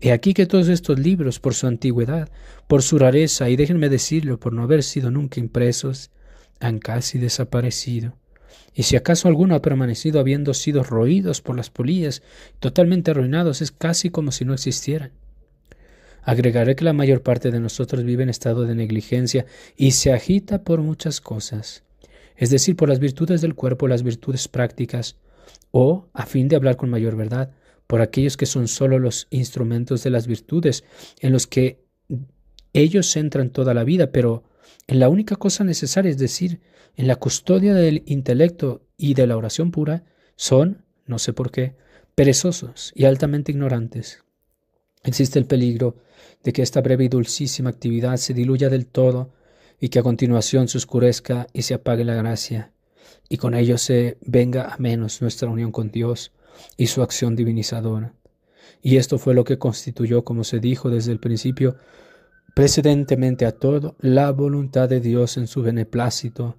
He 0.00 0.12
aquí 0.12 0.32
que 0.32 0.46
todos 0.46 0.68
estos 0.68 0.98
libros, 0.98 1.40
por 1.40 1.54
su 1.54 1.66
antigüedad, 1.66 2.30
por 2.66 2.82
su 2.82 2.98
rareza, 2.98 3.50
y 3.50 3.56
déjenme 3.56 3.90
decirlo, 3.90 4.40
por 4.40 4.54
no 4.54 4.62
haber 4.62 4.82
sido 4.82 5.10
nunca 5.10 5.40
impresos, 5.40 6.10
han 6.58 6.78
casi 6.78 7.18
desaparecido. 7.18 8.16
Y 8.74 8.84
si 8.84 8.96
acaso 8.96 9.28
alguno 9.28 9.54
ha 9.54 9.62
permanecido 9.62 10.20
habiendo 10.20 10.54
sido 10.54 10.82
roídos 10.82 11.40
por 11.40 11.56
las 11.56 11.70
polillas, 11.70 12.22
totalmente 12.58 13.10
arruinados, 13.10 13.62
es 13.62 13.72
casi 13.72 14.10
como 14.10 14.32
si 14.32 14.44
no 14.44 14.54
existieran. 14.54 15.12
Agregaré 16.22 16.76
que 16.76 16.84
la 16.84 16.92
mayor 16.92 17.22
parte 17.22 17.50
de 17.50 17.60
nosotros 17.60 18.04
vive 18.04 18.22
en 18.22 18.28
estado 18.28 18.64
de 18.64 18.74
negligencia 18.74 19.46
y 19.76 19.92
se 19.92 20.12
agita 20.12 20.62
por 20.62 20.80
muchas 20.82 21.20
cosas, 21.20 21.82
es 22.36 22.50
decir, 22.50 22.76
por 22.76 22.88
las 22.88 22.98
virtudes 22.98 23.40
del 23.40 23.54
cuerpo, 23.54 23.88
las 23.88 24.02
virtudes 24.02 24.48
prácticas, 24.48 25.16
o, 25.70 26.08
a 26.12 26.26
fin 26.26 26.48
de 26.48 26.56
hablar 26.56 26.76
con 26.76 26.90
mayor 26.90 27.16
verdad, 27.16 27.52
por 27.86 28.02
aquellos 28.02 28.36
que 28.36 28.46
son 28.46 28.68
sólo 28.68 28.98
los 28.98 29.26
instrumentos 29.30 30.02
de 30.02 30.10
las 30.10 30.26
virtudes, 30.26 30.84
en 31.20 31.32
los 31.32 31.46
que 31.46 31.84
ellos 32.72 33.10
centran 33.10 33.50
toda 33.50 33.74
la 33.74 33.84
vida, 33.84 34.12
pero 34.12 34.44
en 34.90 34.98
la 34.98 35.08
única 35.08 35.36
cosa 35.36 35.62
necesaria, 35.62 36.10
es 36.10 36.18
decir, 36.18 36.60
en 36.96 37.06
la 37.06 37.14
custodia 37.14 37.74
del 37.74 38.02
intelecto 38.06 38.88
y 38.96 39.14
de 39.14 39.28
la 39.28 39.36
oración 39.36 39.70
pura, 39.70 40.02
son, 40.34 40.84
no 41.06 41.20
sé 41.20 41.32
por 41.32 41.52
qué, 41.52 41.76
perezosos 42.16 42.90
y 42.96 43.04
altamente 43.04 43.52
ignorantes. 43.52 44.24
Existe 45.04 45.38
el 45.38 45.46
peligro 45.46 45.98
de 46.42 46.52
que 46.52 46.62
esta 46.62 46.80
breve 46.80 47.04
y 47.04 47.08
dulcísima 47.08 47.70
actividad 47.70 48.16
se 48.16 48.34
diluya 48.34 48.68
del 48.68 48.86
todo 48.86 49.32
y 49.78 49.90
que 49.90 50.00
a 50.00 50.02
continuación 50.02 50.66
se 50.66 50.78
oscurezca 50.78 51.46
y 51.52 51.62
se 51.62 51.74
apague 51.74 52.04
la 52.04 52.16
gracia, 52.16 52.72
y 53.28 53.36
con 53.36 53.54
ello 53.54 53.78
se 53.78 54.18
venga 54.22 54.74
a 54.74 54.78
menos 54.78 55.22
nuestra 55.22 55.48
unión 55.48 55.70
con 55.70 55.92
Dios, 55.92 56.32
y 56.76 56.88
su 56.88 57.00
acción 57.02 57.36
divinizadora. 57.36 58.12
Y 58.82 58.96
esto 58.96 59.18
fue 59.18 59.34
lo 59.34 59.44
que 59.44 59.56
constituyó, 59.56 60.24
como 60.24 60.42
se 60.42 60.58
dijo 60.58 60.90
desde 60.90 61.12
el 61.12 61.20
principio, 61.20 61.76
precedentemente 62.54 63.46
a 63.46 63.52
todo, 63.52 63.96
la 64.00 64.30
voluntad 64.30 64.88
de 64.88 65.00
Dios 65.00 65.36
en 65.36 65.46
su 65.46 65.62
beneplácito, 65.62 66.56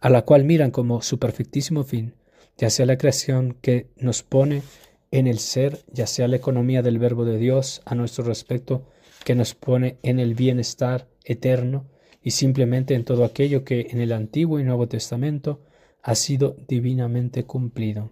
a 0.00 0.10
la 0.10 0.22
cual 0.22 0.44
miran 0.44 0.70
como 0.70 1.02
su 1.02 1.18
perfectísimo 1.18 1.84
fin, 1.84 2.14
ya 2.56 2.70
sea 2.70 2.86
la 2.86 2.98
creación 2.98 3.56
que 3.60 3.88
nos 3.96 4.22
pone 4.22 4.62
en 5.10 5.26
el 5.26 5.38
ser, 5.38 5.80
ya 5.92 6.06
sea 6.06 6.28
la 6.28 6.36
economía 6.36 6.82
del 6.82 6.98
verbo 6.98 7.24
de 7.24 7.38
Dios 7.38 7.82
a 7.84 7.94
nuestro 7.94 8.24
respecto, 8.24 8.86
que 9.24 9.34
nos 9.34 9.54
pone 9.54 9.98
en 10.02 10.18
el 10.18 10.34
bienestar 10.34 11.08
eterno, 11.24 11.86
y 12.22 12.32
simplemente 12.32 12.94
en 12.94 13.04
todo 13.04 13.24
aquello 13.24 13.64
que 13.64 13.88
en 13.90 14.00
el 14.00 14.12
Antiguo 14.12 14.60
y 14.60 14.64
Nuevo 14.64 14.88
Testamento 14.88 15.60
ha 16.02 16.14
sido 16.14 16.56
divinamente 16.68 17.44
cumplido. 17.44 18.10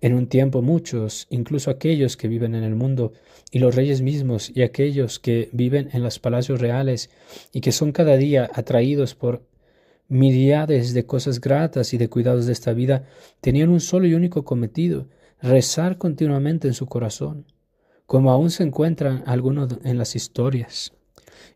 En 0.00 0.14
un 0.14 0.28
tiempo 0.28 0.62
muchos, 0.62 1.26
incluso 1.28 1.70
aquellos 1.70 2.16
que 2.16 2.28
viven 2.28 2.54
en 2.54 2.64
el 2.64 2.74
mundo, 2.74 3.12
y 3.50 3.58
los 3.58 3.74
reyes 3.74 4.00
mismos, 4.00 4.50
y 4.54 4.62
aquellos 4.62 5.18
que 5.18 5.50
viven 5.52 5.90
en 5.92 6.02
los 6.02 6.18
palacios 6.18 6.60
reales, 6.60 7.10
y 7.52 7.60
que 7.60 7.72
son 7.72 7.92
cada 7.92 8.16
día 8.16 8.50
atraídos 8.54 9.14
por 9.14 9.42
miriades 10.08 10.94
de 10.94 11.04
cosas 11.04 11.40
gratas 11.40 11.92
y 11.92 11.98
de 11.98 12.08
cuidados 12.08 12.46
de 12.46 12.52
esta 12.52 12.72
vida, 12.72 13.04
tenían 13.40 13.68
un 13.68 13.80
solo 13.80 14.06
y 14.06 14.14
único 14.14 14.44
cometido, 14.44 15.06
rezar 15.42 15.98
continuamente 15.98 16.66
en 16.66 16.74
su 16.74 16.86
corazón, 16.86 17.46
como 18.06 18.30
aún 18.30 18.50
se 18.50 18.62
encuentran 18.62 19.22
algunos 19.26 19.78
en 19.84 19.98
las 19.98 20.16
historias. 20.16 20.92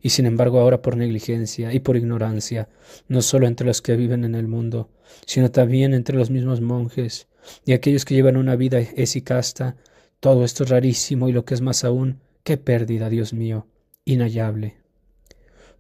Y 0.01 0.11
sin 0.11 0.27
embargo 0.27 0.61
ahora 0.61 0.83
por 0.83 0.97
negligencia 0.97 1.73
y 1.73 1.81
por 1.81 1.97
ignorancia, 1.97 2.69
no 3.09 3.23
solo 3.23 3.47
entre 3.47 3.67
los 3.67 3.81
que 3.81 3.97
viven 3.97 4.25
en 4.25 4.35
el 4.35 4.49
mundo, 4.49 4.91
sino 5.27 5.51
también 5.51 5.95
entre 5.95 6.17
los 6.17 6.31
mismos 6.31 6.61
monjes, 6.61 7.27
y 7.65 7.73
aquellos 7.73 8.05
que 8.05 8.15
llevan 8.15 8.37
una 8.37 8.57
vida 8.57 8.79
esicasta, 8.79 9.77
todo 10.21 10.45
esto 10.45 10.65
es 10.65 10.71
rarísimo 10.71 11.29
y 11.29 11.33
lo 11.33 11.45
que 11.45 11.55
es 11.55 11.61
más 11.61 11.85
aún, 11.85 12.21
qué 12.43 12.57
pérdida, 12.57 13.09
Dios 13.09 13.33
mío, 13.33 13.67
inhallable. 14.05 14.77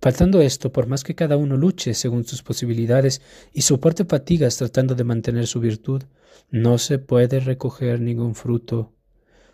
Faltando 0.01 0.43
esto, 0.43 0.71
por 0.71 0.87
más 0.87 1.03
que 1.03 1.15
cada 1.15 1.37
uno 1.37 1.57
luche 1.57 1.95
según 1.95 2.25
sus 2.25 2.43
posibilidades 2.43 3.23
y 3.53 3.63
soporte 3.63 4.05
fatigas 4.05 4.57
tratando 4.59 4.95
de 4.95 5.05
mantener 5.05 5.47
su 5.47 5.61
virtud, 5.61 6.03
no 6.51 6.77
se 6.79 6.99
puede 6.99 7.41
recoger 7.41 8.01
ningún 8.01 8.35
fruto, 8.35 8.93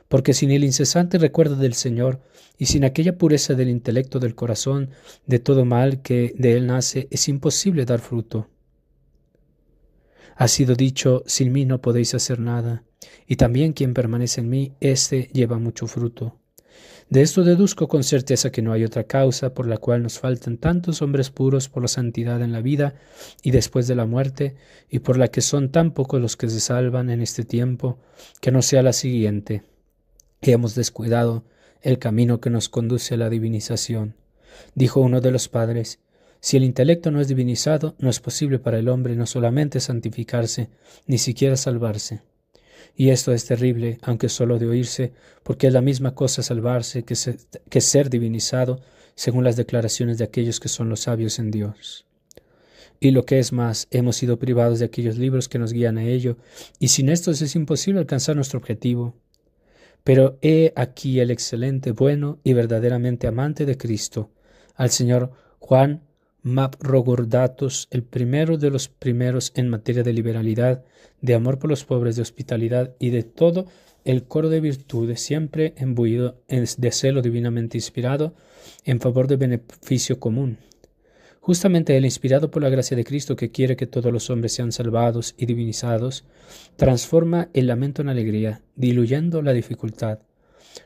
porque 0.09 0.35
sin 0.35 0.51
el 0.51 0.65
incesante 0.65 1.19
recuerdo 1.19 1.55
del 1.55 1.75
Señor 1.75 2.21
y 2.59 2.67
sin 2.67 2.85
aquella 2.85 3.17
pureza 3.17 3.55
del 3.55 3.69
intelecto 3.69 4.19
del 4.19 4.35
corazón, 4.35 4.91
de 5.25 5.39
todo 5.39 5.65
mal 5.65 6.03
que 6.03 6.35
de 6.37 6.55
él 6.55 6.67
nace, 6.67 7.07
es 7.13 7.29
imposible 7.29 7.85
dar 7.85 8.01
fruto. 8.01 8.49
Ha 10.41 10.49
sido 10.49 10.75
dicho, 10.75 11.23
sin 11.27 11.53
mí 11.53 11.67
no 11.67 11.83
podéis 11.83 12.15
hacer 12.15 12.41
nada, 12.41 12.83
y 13.27 13.37
también 13.37 13.75
quien 13.75 13.93
permanece 13.93 14.41
en 14.41 14.49
mí, 14.49 14.73
éste 14.81 15.29
lleva 15.35 15.59
mucho 15.59 15.87
fruto. 15.87 16.41
De 17.11 17.21
esto 17.21 17.45
deduzco 17.45 17.89
con 17.89 18.03
certeza 18.03 18.51
que 18.51 18.63
no 18.63 18.73
hay 18.73 18.85
otra 18.85 19.05
causa 19.05 19.53
por 19.53 19.67
la 19.67 19.77
cual 19.77 20.03
nos 20.03 20.19
faltan 20.19 20.57
tantos 20.57 21.03
hombres 21.03 21.29
puros 21.29 21.69
por 21.69 21.83
la 21.83 21.89
santidad 21.89 22.41
en 22.41 22.53
la 22.53 22.63
vida 22.63 22.95
y 23.43 23.51
después 23.51 23.87
de 23.87 23.97
la 23.97 24.07
muerte, 24.07 24.57
y 24.89 25.01
por 25.01 25.19
la 25.19 25.29
que 25.29 25.43
son 25.43 25.73
tan 25.73 25.91
pocos 25.91 26.23
los 26.23 26.39
que 26.39 26.49
se 26.49 26.61
salvan 26.61 27.11
en 27.11 27.21
este 27.21 27.45
tiempo, 27.45 27.99
que 28.41 28.51
no 28.51 28.63
sea 28.63 28.83
la 28.83 28.95
siguiente. 28.95 29.65
Que 30.41 30.53
hemos 30.53 30.75
descuidado 30.75 31.45
el 31.83 31.99
camino 31.99 32.41
que 32.41 32.49
nos 32.49 32.71
conduce 32.71 33.13
a 33.13 33.19
la 33.19 33.29
divinización. 33.29 34.17
Dijo 34.75 35.01
uno 35.01 35.21
de 35.21 35.33
los 35.33 35.51
padres, 35.51 36.01
si 36.41 36.57
el 36.57 36.65
intelecto 36.65 37.11
no 37.11 37.21
es 37.21 37.29
divinizado, 37.29 37.95
no 37.99 38.09
es 38.09 38.19
posible 38.19 38.59
para 38.59 38.79
el 38.79 38.89
hombre 38.89 39.15
no 39.15 39.27
solamente 39.27 39.79
santificarse, 39.79 40.71
ni 41.07 41.19
siquiera 41.19 41.57
salvarse. 41.57 42.23
Y 42.97 43.11
esto 43.11 43.33
es 43.33 43.45
terrible, 43.45 43.99
aunque 44.03 44.29
solo 44.29 44.59
de 44.59 44.67
oírse, 44.67 45.13
porque 45.43 45.67
es 45.67 45.73
la 45.73 45.83
misma 45.83 46.15
cosa 46.15 46.43
salvarse 46.43 47.05
que, 47.05 47.15
que 47.69 47.81
ser 47.81 48.11
divinizado, 48.11 48.81
según 49.15 49.45
las 49.45 49.57
declaraciones 49.57 50.17
de 50.17 50.25
aquellos 50.25 50.61
que 50.61 50.69
son 50.69 50.89
los 50.89 51.01
sabios 51.01 51.39
en 51.39 51.51
Dios. 51.51 52.07
Y 53.01 53.11
lo 53.11 53.25
que 53.25 53.39
es 53.39 53.53
más, 53.53 53.87
hemos 53.91 54.17
sido 54.17 54.39
privados 54.39 54.79
de 54.79 54.87
aquellos 54.87 55.19
libros 55.19 55.49
que 55.49 55.59
nos 55.59 55.73
guían 55.73 55.99
a 55.99 56.05
ello, 56.05 56.39
y 56.79 56.89
sin 56.89 57.11
estos 57.11 57.43
es 57.43 57.55
imposible 57.55 58.01
alcanzar 58.01 58.35
nuestro 58.37 58.59
objetivo. 58.59 59.15
Pero 60.05 60.39
he 60.41 60.73
aquí 60.75 61.21
el 61.21 61.31
excelente, 61.31 61.93
bueno 61.93 62.39
y 62.45 62.55
verdaderamente 62.55 63.27
amante 63.27 63.67
de 63.67 63.77
Cristo, 63.77 64.31
al 64.75 64.91
Señor 64.91 65.33
Juan 65.59 66.03
Rogordatos, 66.43 67.89
el 67.91 68.03
primero 68.03 68.57
de 68.57 68.71
los 68.71 68.89
primeros 68.89 69.53
en 69.55 69.69
materia 69.69 70.03
de 70.03 70.13
liberalidad, 70.13 70.85
de 71.21 71.35
amor 71.35 71.59
por 71.59 71.71
los 71.71 71.85
pobres, 71.85 72.17
de 72.17 72.23
hospitalidad 72.23 72.95
y 72.99 73.11
de 73.11 73.23
todo 73.23 73.67
el 74.05 74.25
coro 74.25 74.49
de 74.49 74.61
virtudes, 74.61 75.21
siempre 75.21 75.75
embuido 75.77 76.41
de 76.49 76.93
celo 76.93 77.21
divinamente 77.23 77.77
inspirado 77.77 78.35
en 78.85 79.01
favor 79.01 79.27
del 79.27 79.39
beneficio 79.39 80.19
común. 80.19 80.59
Justamente 81.41 81.97
el 81.97 82.05
inspirado 82.05 82.51
por 82.51 82.63
la 82.63 82.69
gracia 82.69 82.97
de 82.97 83.05
Cristo 83.05 83.35
que 83.35 83.51
quiere 83.51 83.77
que 83.77 83.87
todos 83.87 84.13
los 84.13 84.29
hombres 84.31 84.53
sean 84.53 84.73
salvados 84.73 85.35
y 85.39 85.47
divinizados, 85.47 86.25
transforma 86.77 87.49
el 87.55 87.67
lamento 87.67 88.03
en 88.03 88.11
alegría, 88.11 88.63
diluyendo 88.77 89.41
la 89.41 89.53
dificultad, 89.53 90.21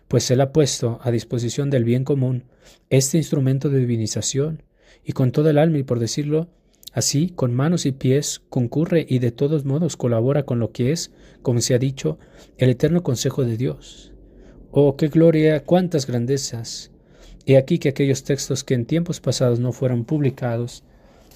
pues 0.08 0.30
Él 0.30 0.40
ha 0.40 0.52
puesto 0.52 1.00
a 1.02 1.10
disposición 1.10 1.70
del 1.70 1.84
bien 1.84 2.04
común 2.04 2.44
este 2.88 3.18
instrumento 3.18 3.68
de 3.68 3.80
divinización, 3.80 4.62
y 5.04 5.12
con 5.12 5.32
toda 5.32 5.50
el 5.50 5.58
alma 5.58 5.78
y 5.78 5.82
por 5.82 5.98
decirlo 5.98 6.48
así, 6.92 7.30
con 7.30 7.52
manos 7.52 7.86
y 7.86 7.92
pies, 7.92 8.42
concurre 8.48 9.04
y 9.08 9.18
de 9.18 9.32
todos 9.32 9.64
modos 9.64 9.96
colabora 9.96 10.44
con 10.44 10.60
lo 10.60 10.70
que 10.70 10.92
es, 10.92 11.10
como 11.42 11.60
se 11.60 11.74
ha 11.74 11.78
dicho, 11.78 12.18
el 12.56 12.70
eterno 12.70 13.02
consejo 13.02 13.44
de 13.44 13.56
Dios. 13.56 14.12
Oh, 14.70 14.96
qué 14.96 15.08
gloria, 15.08 15.64
cuántas 15.64 16.06
grandezas. 16.06 16.92
He 17.46 17.56
aquí 17.56 17.78
que 17.78 17.90
aquellos 17.90 18.24
textos 18.24 18.64
que 18.64 18.74
en 18.74 18.86
tiempos 18.86 19.20
pasados 19.20 19.60
no 19.60 19.72
fueron 19.72 20.04
publicados, 20.04 20.84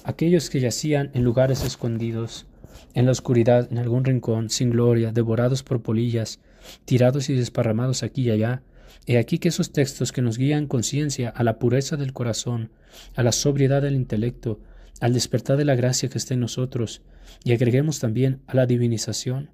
aquellos 0.03 0.49
que 0.49 0.59
yacían 0.59 1.11
en 1.13 1.23
lugares 1.23 1.63
escondidos, 1.63 2.47
en 2.93 3.05
la 3.05 3.11
oscuridad, 3.11 3.67
en 3.71 3.77
algún 3.77 4.05
rincón, 4.05 4.49
sin 4.49 4.71
gloria, 4.71 5.11
devorados 5.11 5.61
por 5.61 5.81
polillas, 5.81 6.39
tirados 6.85 7.29
y 7.29 7.35
desparramados 7.35 8.01
aquí 8.03 8.23
y 8.23 8.31
allá, 8.31 8.63
He 9.05 9.17
aquí 9.17 9.39
que 9.39 9.49
esos 9.49 9.71
textos 9.71 10.11
que 10.11 10.21
nos 10.21 10.37
guían 10.37 10.67
conciencia 10.67 11.29
a 11.29 11.43
la 11.43 11.59
pureza 11.59 11.97
del 11.97 12.13
corazón, 12.13 12.71
a 13.15 13.23
la 13.23 13.31
sobriedad 13.31 13.81
del 13.81 13.95
intelecto, 13.95 14.59
al 14.99 15.13
despertar 15.13 15.57
de 15.57 15.65
la 15.65 15.75
gracia 15.75 16.09
que 16.09 16.17
está 16.17 16.33
en 16.33 16.41
nosotros, 16.41 17.01
y 17.43 17.53
agreguemos 17.53 17.99
también 17.99 18.41
a 18.47 18.55
la 18.55 18.65
divinización, 18.65 19.51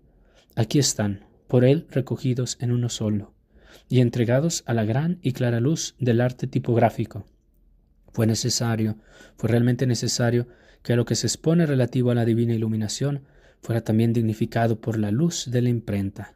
aquí 0.56 0.80
están, 0.80 1.26
por 1.48 1.66
Él 1.66 1.88
recogidos 1.92 2.58
en 2.60 2.72
uno 2.72 2.90
solo, 2.90 3.34
y 3.88 4.00
entregados 4.00 4.64
a 4.66 4.74
la 4.74 4.86
gran 4.86 5.20
y 5.22 5.34
clara 5.34 5.60
luz 5.60 5.96
del 6.00 6.22
arte 6.22 6.48
tipográfico. 6.48 7.26
Fue 8.12 8.26
necesario, 8.26 8.98
fue 9.38 9.50
realmente 9.50 9.86
necesario 9.86 10.48
que 10.82 10.96
lo 10.96 11.06
que 11.06 11.16
se 11.16 11.28
expone 11.28 11.66
relativo 11.66 12.12
a 12.12 12.16
la 12.16 12.26
divina 12.26 12.54
iluminación 12.54 13.24
fuera 13.62 13.82
también 13.82 14.14
dignificado 14.14 14.80
por 14.80 14.98
la 14.98 15.12
luz 15.12 15.50
de 15.50 15.62
la 15.62 15.70
imprenta. 15.70 16.35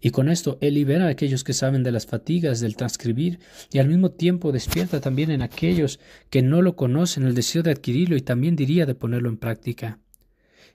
Y 0.00 0.10
con 0.10 0.28
esto 0.28 0.58
Él 0.60 0.74
libera 0.74 1.06
a 1.06 1.10
aquellos 1.10 1.44
que 1.44 1.52
saben 1.52 1.82
de 1.82 1.92
las 1.92 2.06
fatigas 2.06 2.60
del 2.60 2.76
transcribir 2.76 3.40
y 3.72 3.78
al 3.78 3.88
mismo 3.88 4.10
tiempo 4.10 4.52
despierta 4.52 5.00
también 5.00 5.30
en 5.30 5.42
aquellos 5.42 5.98
que 6.30 6.42
no 6.42 6.62
lo 6.62 6.76
conocen 6.76 7.24
el 7.24 7.34
deseo 7.34 7.62
de 7.62 7.72
adquirirlo 7.72 8.16
y 8.16 8.20
también 8.20 8.54
diría 8.54 8.86
de 8.86 8.94
ponerlo 8.94 9.28
en 9.28 9.38
práctica. 9.38 9.98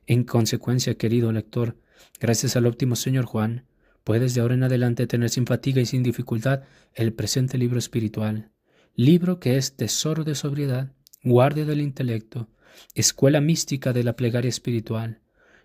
En 0.06 0.26
consecuencia, 0.26 0.96
querido 0.96 1.32
lector, 1.32 1.78
gracias 2.20 2.58
al 2.58 2.66
óptimo 2.66 2.98
Señor 2.98 3.26
Juan, 3.26 3.66
puedes 4.04 4.34
de 4.34 4.42
ahora 4.42 4.56
en 4.56 4.64
adelante 4.64 5.08
tener 5.08 5.30
sin 5.30 5.46
fatiga 5.46 5.82
y 5.82 5.86
sin 5.86 6.04
dificultad 6.04 6.64
el 6.94 7.14
presente 7.14 7.58
libro 7.58 7.80
espiritual, 7.80 8.52
libro 8.96 9.40
que 9.40 9.56
es 9.56 9.78
tesoro 9.78 10.26
de 10.26 10.36
sobriedad, 10.36 10.92
guardia 11.24 11.64
del 11.64 11.80
intelecto, 11.80 12.50
escuela 12.96 13.40
mística 13.40 13.94
de 13.94 14.04
la 14.04 14.18
plegaria 14.18 14.50
espiritual, 14.50 15.22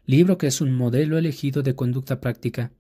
libro 0.07 0.39
que 0.39 0.47
es 0.47 0.61
un 0.61 0.73
modelo 0.73 1.19
elegido 1.19 1.63
de 1.63 1.75
conducta 1.75 2.21
práctica, 2.21 2.73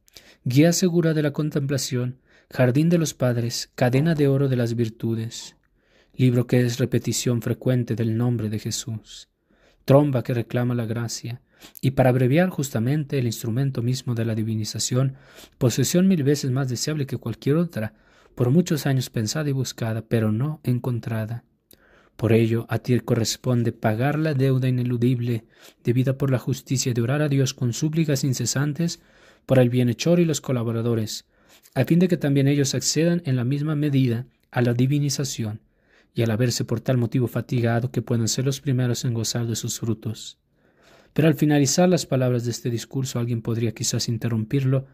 guía 0.44 0.72
segura 0.72 1.14
de 1.14 1.22
la 1.22 1.32
contemplación, 1.32 2.18
jardín 2.50 2.88
de 2.88 2.98
los 2.98 3.14
padres, 3.14 3.70
cadena 3.74 4.14
de 4.14 4.28
oro 4.28 4.48
de 4.48 4.56
las 4.56 4.74
virtudes, 4.74 5.56
libro 6.14 6.46
que 6.46 6.60
es 6.60 6.78
repetición 6.78 7.42
frecuente 7.42 7.94
del 7.94 8.16
nombre 8.16 8.48
de 8.48 8.58
Jesús, 8.58 9.28
tromba 9.84 10.22
que 10.22 10.34
reclama 10.34 10.74
la 10.74 10.86
gracia, 10.86 11.42
y 11.80 11.92
para 11.92 12.10
abreviar 12.10 12.50
justamente 12.50 13.18
el 13.18 13.26
instrumento 13.26 13.82
mismo 13.82 14.14
de 14.14 14.24
la 14.24 14.34
divinización, 14.34 15.16
posesión 15.58 16.06
mil 16.08 16.22
veces 16.22 16.50
más 16.50 16.68
deseable 16.68 17.06
que 17.06 17.16
cualquier 17.16 17.56
otra, 17.56 17.94
por 18.34 18.50
muchos 18.50 18.86
años 18.86 19.10
pensada 19.10 19.48
y 19.48 19.52
buscada, 19.52 20.02
pero 20.02 20.30
no 20.30 20.60
encontrada. 20.62 21.44
Por 22.18 22.32
ello, 22.32 22.66
a 22.68 22.80
ti 22.80 22.98
corresponde 22.98 23.72
pagar 23.72 24.18
la 24.18 24.34
deuda 24.34 24.68
ineludible 24.68 25.44
debida 25.84 26.18
por 26.18 26.32
la 26.32 26.38
justicia 26.38 26.92
de 26.92 27.00
orar 27.00 27.22
a 27.22 27.28
Dios 27.28 27.54
con 27.54 27.72
súplicas 27.72 28.24
incesantes 28.24 29.00
por 29.48 29.58
el 29.58 29.70
bienhechor 29.70 30.20
y 30.20 30.26
los 30.26 30.42
colaboradores, 30.42 31.24
a 31.74 31.86
fin 31.86 31.98
de 31.98 32.06
que 32.06 32.18
también 32.18 32.48
ellos 32.48 32.74
accedan 32.74 33.22
en 33.24 33.34
la 33.34 33.44
misma 33.44 33.74
medida 33.74 34.26
a 34.50 34.60
la 34.60 34.74
divinización, 34.74 35.62
y 36.12 36.20
al 36.20 36.30
haberse 36.32 36.66
por 36.66 36.82
tal 36.82 36.98
motivo 36.98 37.28
fatigado 37.28 37.90
que 37.90 38.02
puedan 38.02 38.28
ser 38.28 38.44
los 38.44 38.60
primeros 38.60 39.06
en 39.06 39.14
gozar 39.14 39.46
de 39.46 39.56
sus 39.56 39.80
frutos. 39.80 40.36
Pero 41.14 41.28
al 41.28 41.34
finalizar 41.34 41.88
las 41.88 42.04
palabras 42.04 42.44
de 42.44 42.50
este 42.50 42.68
discurso 42.68 43.18
alguien 43.18 43.40
podría 43.40 43.72
quizás 43.72 44.10
interrumpirlo, 44.10 44.84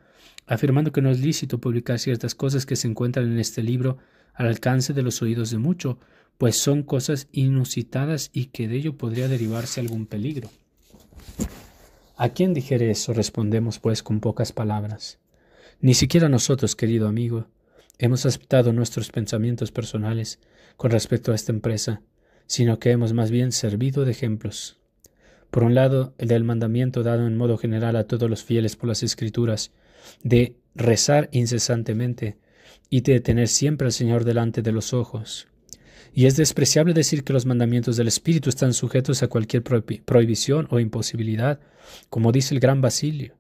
afirmando 0.47 0.93
que 0.93 1.03
no 1.03 1.11
es 1.11 1.19
lícito 1.19 1.59
publicar 1.59 1.99
ciertas 1.99 2.37
cosas 2.37 2.65
que 2.65 2.77
se 2.77 2.87
encuentran 2.87 3.33
en 3.33 3.41
este 3.41 3.61
libro 3.61 3.99
al 4.35 4.47
alcance 4.47 4.93
de 4.93 5.03
los 5.03 5.21
oídos 5.21 5.51
de 5.51 5.59
mucho, 5.59 5.99
pues 6.39 6.57
son 6.57 6.85
cosas 6.85 7.27
inusitadas 7.33 8.31
y 8.33 8.47
que 8.47 8.69
de 8.69 8.77
ello 8.77 8.97
podría 8.97 9.27
derivarse 9.27 9.81
algún 9.81 10.07
peligro. 10.07 10.49
¿A 12.17 12.29
quién 12.29 12.55
dijere 12.55 12.91
eso? 12.91 13.13
respondemos 13.13 13.81
pues 13.81 14.05
con 14.05 14.21
pocas 14.21 14.53
palabras. 14.53 15.19
Ni 15.81 15.95
siquiera 15.95 16.29
nosotros, 16.29 16.77
querido 16.77 17.09
amigo, 17.09 17.49
hemos 17.99 18.25
aceptado 18.25 18.73
nuestros 18.73 19.11
pensamientos 19.11 19.73
personales 19.73 20.39
con 20.77 20.93
respecto 20.93 21.33
a 21.33 21.35
esta 21.35 21.51
empresa, 21.51 22.03
sino 22.47 22.79
que 22.79 22.93
hemos 22.93 23.13
más 23.13 23.33
bien 23.33 23.51
servido 23.51 24.05
de 24.05 24.13
ejemplos. 24.13 24.79
Por 25.51 25.65
un 25.65 25.75
lado, 25.75 26.15
el 26.19 26.29
del 26.29 26.45
mandamiento 26.45 27.03
dado 27.03 27.27
en 27.27 27.37
modo 27.37 27.59
general 27.59 27.97
a 27.97 28.05
todos 28.05 28.31
los 28.31 28.45
fieles 28.45 28.77
por 28.77 28.89
las 28.89 29.03
Escrituras, 29.03 29.73
de 30.23 30.57
rezar 30.77 31.29
incesantemente 31.33 32.39
y 32.91 33.01
de 33.01 33.21
tener 33.21 33.49
siempre 33.49 33.87
al 33.87 33.93
Señor 33.93 34.25
delante 34.25 34.63
de 34.63 34.73
los 34.73 34.93
ojos, 34.93 35.49
y 36.15 36.27
es 36.27 36.37
despreciable 36.37 36.95
decir 36.95 37.25
que 37.25 37.33
los 37.33 37.45
mandamientos 37.45 37.97
del 37.97 38.07
Espíritu 38.07 38.49
están 38.49 38.73
sujetos 38.73 39.23
a 39.23 39.29
cualquier 39.29 39.65
prohibición 39.65 40.69
o 40.71 40.79
imposibilidad, 40.79 41.59
como 42.09 42.31
dice 42.31 42.55
el 42.55 42.61
gran 42.61 42.81
Basilio. 42.81 43.35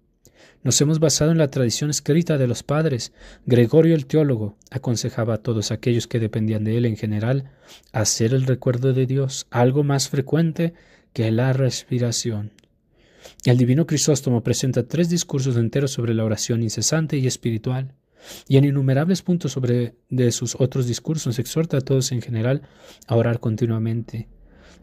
Nos 0.65 0.81
hemos 0.81 0.99
basado 0.99 1.31
en 1.31 1.39
la 1.39 1.51
tradición 1.51 1.91
escrita 1.91 2.37
de 2.37 2.49
los 2.49 2.63
padres. 2.63 3.13
Gregorio 3.47 3.95
el 3.95 4.07
teólogo 4.07 4.57
aconsejaba 4.71 5.35
a 5.35 5.43
todos 5.43 5.71
aquellos 5.71 6.09
que 6.09 6.19
dependían 6.19 6.65
de 6.65 6.79
él 6.79 6.87
en 6.87 6.97
general 6.97 7.51
hacer 7.93 8.35
el 8.35 8.45
recuerdo 8.45 8.93
de 8.93 9.07
Dios 9.07 9.47
algo 9.51 9.85
más 9.85 10.09
frecuente 10.09 10.75
que 11.13 11.31
la 11.31 11.53
respiración. 11.53 12.51
El 13.45 13.57
divino 13.57 13.87
Crisóstomo 13.87 14.43
presenta 14.43 14.89
tres 14.89 15.09
discursos 15.11 15.57
enteros 15.57 15.93
sobre 15.93 16.15
la 16.15 16.25
oración 16.25 16.63
incesante 16.63 17.19
y 17.19 17.27
espiritual 17.27 17.95
y 18.49 18.57
en 18.57 18.65
innumerables 18.65 19.23
puntos 19.23 19.53
sobre 19.53 19.95
de 20.11 20.33
sus 20.33 20.57
otros 20.59 20.87
discursos 20.87 21.39
exhorta 21.39 21.79
a 21.79 21.81
todos 21.81 22.13
en 22.13 22.23
general 22.23 22.63
a 23.07 23.17
orar 23.17 23.41
continuamente. 23.41 24.29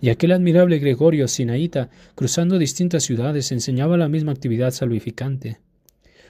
Y 0.01 0.10
aquel 0.10 0.32
admirable 0.32 0.80
Gregorio 0.80 1.27
Sinaíta, 1.27 1.89
cruzando 2.15 2.58
distintas 2.58 3.04
ciudades, 3.04 3.51
enseñaba 3.51 3.97
la 3.97 4.10
misma 4.10 4.32
actividad 4.32 4.71
salvificante. 4.71 5.60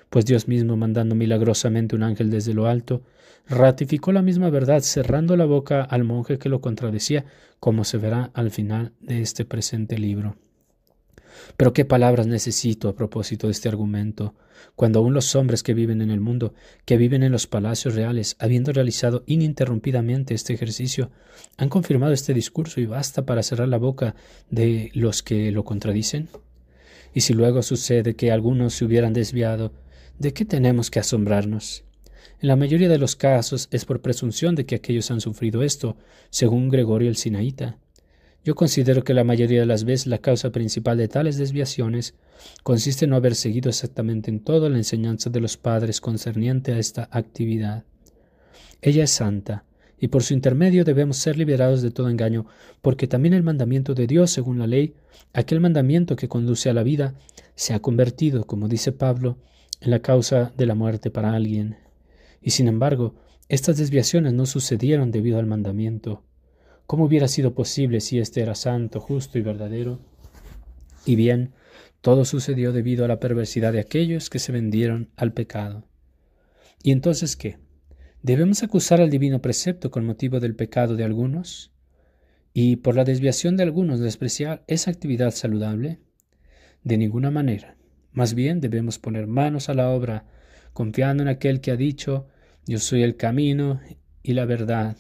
Pues 0.09 0.25
Dios 0.25 0.49
mismo, 0.49 0.75
mandando 0.75 1.15
milagrosamente 1.15 1.95
un 1.95 2.03
ángel 2.03 2.29
desde 2.29 2.53
lo 2.53 2.67
alto, 2.67 3.03
ratificó 3.47 4.11
la 4.11 4.21
misma 4.21 4.49
verdad, 4.49 4.81
cerrando 4.81 5.37
la 5.37 5.45
boca 5.45 5.83
al 5.83 6.03
monje 6.03 6.37
que 6.37 6.49
lo 6.49 6.59
contradecía, 6.59 7.25
como 7.61 7.85
se 7.85 7.97
verá 7.97 8.29
al 8.33 8.51
final 8.51 8.91
de 8.99 9.21
este 9.21 9.45
presente 9.45 9.97
libro. 9.97 10.35
Pero 11.57 11.73
qué 11.73 11.85
palabras 11.85 12.27
necesito 12.27 12.89
a 12.89 12.95
propósito 12.95 13.47
de 13.47 13.51
este 13.51 13.69
argumento, 13.69 14.35
cuando 14.75 14.99
aún 14.99 15.13
los 15.13 15.35
hombres 15.35 15.63
que 15.63 15.73
viven 15.73 16.01
en 16.01 16.11
el 16.11 16.19
mundo, 16.19 16.53
que 16.85 16.97
viven 16.97 17.23
en 17.23 17.31
los 17.31 17.47
palacios 17.47 17.95
reales, 17.95 18.35
habiendo 18.39 18.71
realizado 18.71 19.23
ininterrumpidamente 19.25 20.33
este 20.33 20.53
ejercicio, 20.53 21.11
han 21.57 21.69
confirmado 21.69 22.13
este 22.13 22.33
discurso 22.33 22.79
y 22.79 22.85
basta 22.85 23.25
para 23.25 23.43
cerrar 23.43 23.67
la 23.67 23.77
boca 23.77 24.15
de 24.49 24.91
los 24.93 25.23
que 25.23 25.51
lo 25.51 25.63
contradicen. 25.63 26.29
Y 27.13 27.21
si 27.21 27.33
luego 27.33 27.61
sucede 27.61 28.15
que 28.15 28.31
algunos 28.31 28.73
se 28.73 28.85
hubieran 28.85 29.13
desviado, 29.13 29.73
¿de 30.17 30.33
qué 30.33 30.45
tenemos 30.45 30.89
que 30.89 30.99
asombrarnos? 30.99 31.83
En 32.41 32.47
la 32.47 32.55
mayoría 32.55 32.89
de 32.89 32.97
los 32.97 33.15
casos 33.15 33.67
es 33.71 33.85
por 33.85 34.01
presunción 34.01 34.55
de 34.55 34.65
que 34.65 34.75
aquellos 34.75 35.11
han 35.11 35.21
sufrido 35.21 35.61
esto, 35.61 35.97
según 36.29 36.69
Gregorio 36.69 37.09
el 37.09 37.17
Sinaíta. 37.17 37.77
Yo 38.43 38.55
considero 38.55 39.03
que 39.03 39.13
la 39.13 39.23
mayoría 39.23 39.59
de 39.59 39.67
las 39.67 39.83
veces 39.83 40.07
la 40.07 40.17
causa 40.17 40.51
principal 40.51 40.97
de 40.97 41.07
tales 41.07 41.37
desviaciones 41.37 42.15
consiste 42.63 43.05
en 43.05 43.11
no 43.11 43.15
haber 43.15 43.35
seguido 43.35 43.69
exactamente 43.69 44.31
en 44.31 44.39
todo 44.39 44.67
la 44.67 44.77
enseñanza 44.77 45.29
de 45.29 45.39
los 45.39 45.57
padres 45.57 46.01
concerniente 46.01 46.73
a 46.73 46.79
esta 46.79 47.07
actividad. 47.11 47.85
Ella 48.81 49.03
es 49.03 49.11
santa, 49.11 49.65
y 49.99 50.07
por 50.07 50.23
su 50.23 50.33
intermedio 50.33 50.83
debemos 50.83 51.17
ser 51.17 51.37
liberados 51.37 51.83
de 51.83 51.91
todo 51.91 52.09
engaño, 52.09 52.47
porque 52.81 53.07
también 53.07 53.35
el 53.35 53.43
mandamiento 53.43 53.93
de 53.93 54.07
Dios, 54.07 54.31
según 54.31 54.57
la 54.57 54.65
ley, 54.65 54.95
aquel 55.33 55.59
mandamiento 55.59 56.15
que 56.15 56.27
conduce 56.27 56.71
a 56.71 56.73
la 56.73 56.81
vida, 56.81 57.13
se 57.53 57.75
ha 57.75 57.79
convertido, 57.79 58.45
como 58.47 58.67
dice 58.67 58.91
Pablo, 58.91 59.37
en 59.81 59.91
la 59.91 59.99
causa 59.99 60.51
de 60.57 60.65
la 60.65 60.73
muerte 60.73 61.11
para 61.11 61.35
alguien. 61.35 61.77
Y 62.41 62.49
sin 62.49 62.67
embargo, 62.67 63.13
estas 63.49 63.77
desviaciones 63.77 64.33
no 64.33 64.47
sucedieron 64.47 65.11
debido 65.11 65.37
al 65.37 65.45
mandamiento, 65.45 66.23
¿Cómo 66.91 67.05
hubiera 67.05 67.29
sido 67.29 67.53
posible 67.53 68.01
si 68.01 68.19
éste 68.19 68.41
era 68.41 68.53
santo, 68.53 68.99
justo 68.99 69.39
y 69.39 69.41
verdadero? 69.41 70.01
Y 71.05 71.15
bien, 71.15 71.53
todo 72.01 72.25
sucedió 72.25 72.73
debido 72.73 73.05
a 73.05 73.07
la 73.07 73.21
perversidad 73.21 73.71
de 73.71 73.79
aquellos 73.79 74.29
que 74.29 74.39
se 74.39 74.51
vendieron 74.51 75.09
al 75.15 75.31
pecado. 75.31 75.87
¿Y 76.83 76.91
entonces 76.91 77.37
qué? 77.37 77.59
¿Debemos 78.23 78.61
acusar 78.61 78.99
al 78.99 79.09
divino 79.09 79.41
precepto 79.41 79.89
con 79.89 80.05
motivo 80.05 80.41
del 80.41 80.53
pecado 80.53 80.97
de 80.97 81.05
algunos? 81.05 81.71
¿Y 82.53 82.75
por 82.75 82.97
la 82.97 83.05
desviación 83.05 83.55
de 83.55 83.63
algunos 83.63 84.01
despreciar 84.01 84.65
esa 84.67 84.91
actividad 84.91 85.31
saludable? 85.31 85.99
De 86.83 86.97
ninguna 86.97 87.31
manera. 87.31 87.77
Más 88.11 88.33
bien 88.33 88.59
debemos 88.59 88.99
poner 88.99 89.27
manos 89.27 89.69
a 89.69 89.73
la 89.75 89.91
obra, 89.91 90.25
confiando 90.73 91.23
en 91.23 91.29
aquel 91.29 91.61
que 91.61 91.71
ha 91.71 91.77
dicho, 91.77 92.27
yo 92.67 92.79
soy 92.79 93.03
el 93.03 93.15
camino 93.15 93.79
y 94.23 94.33
la 94.33 94.43
verdad 94.43 94.97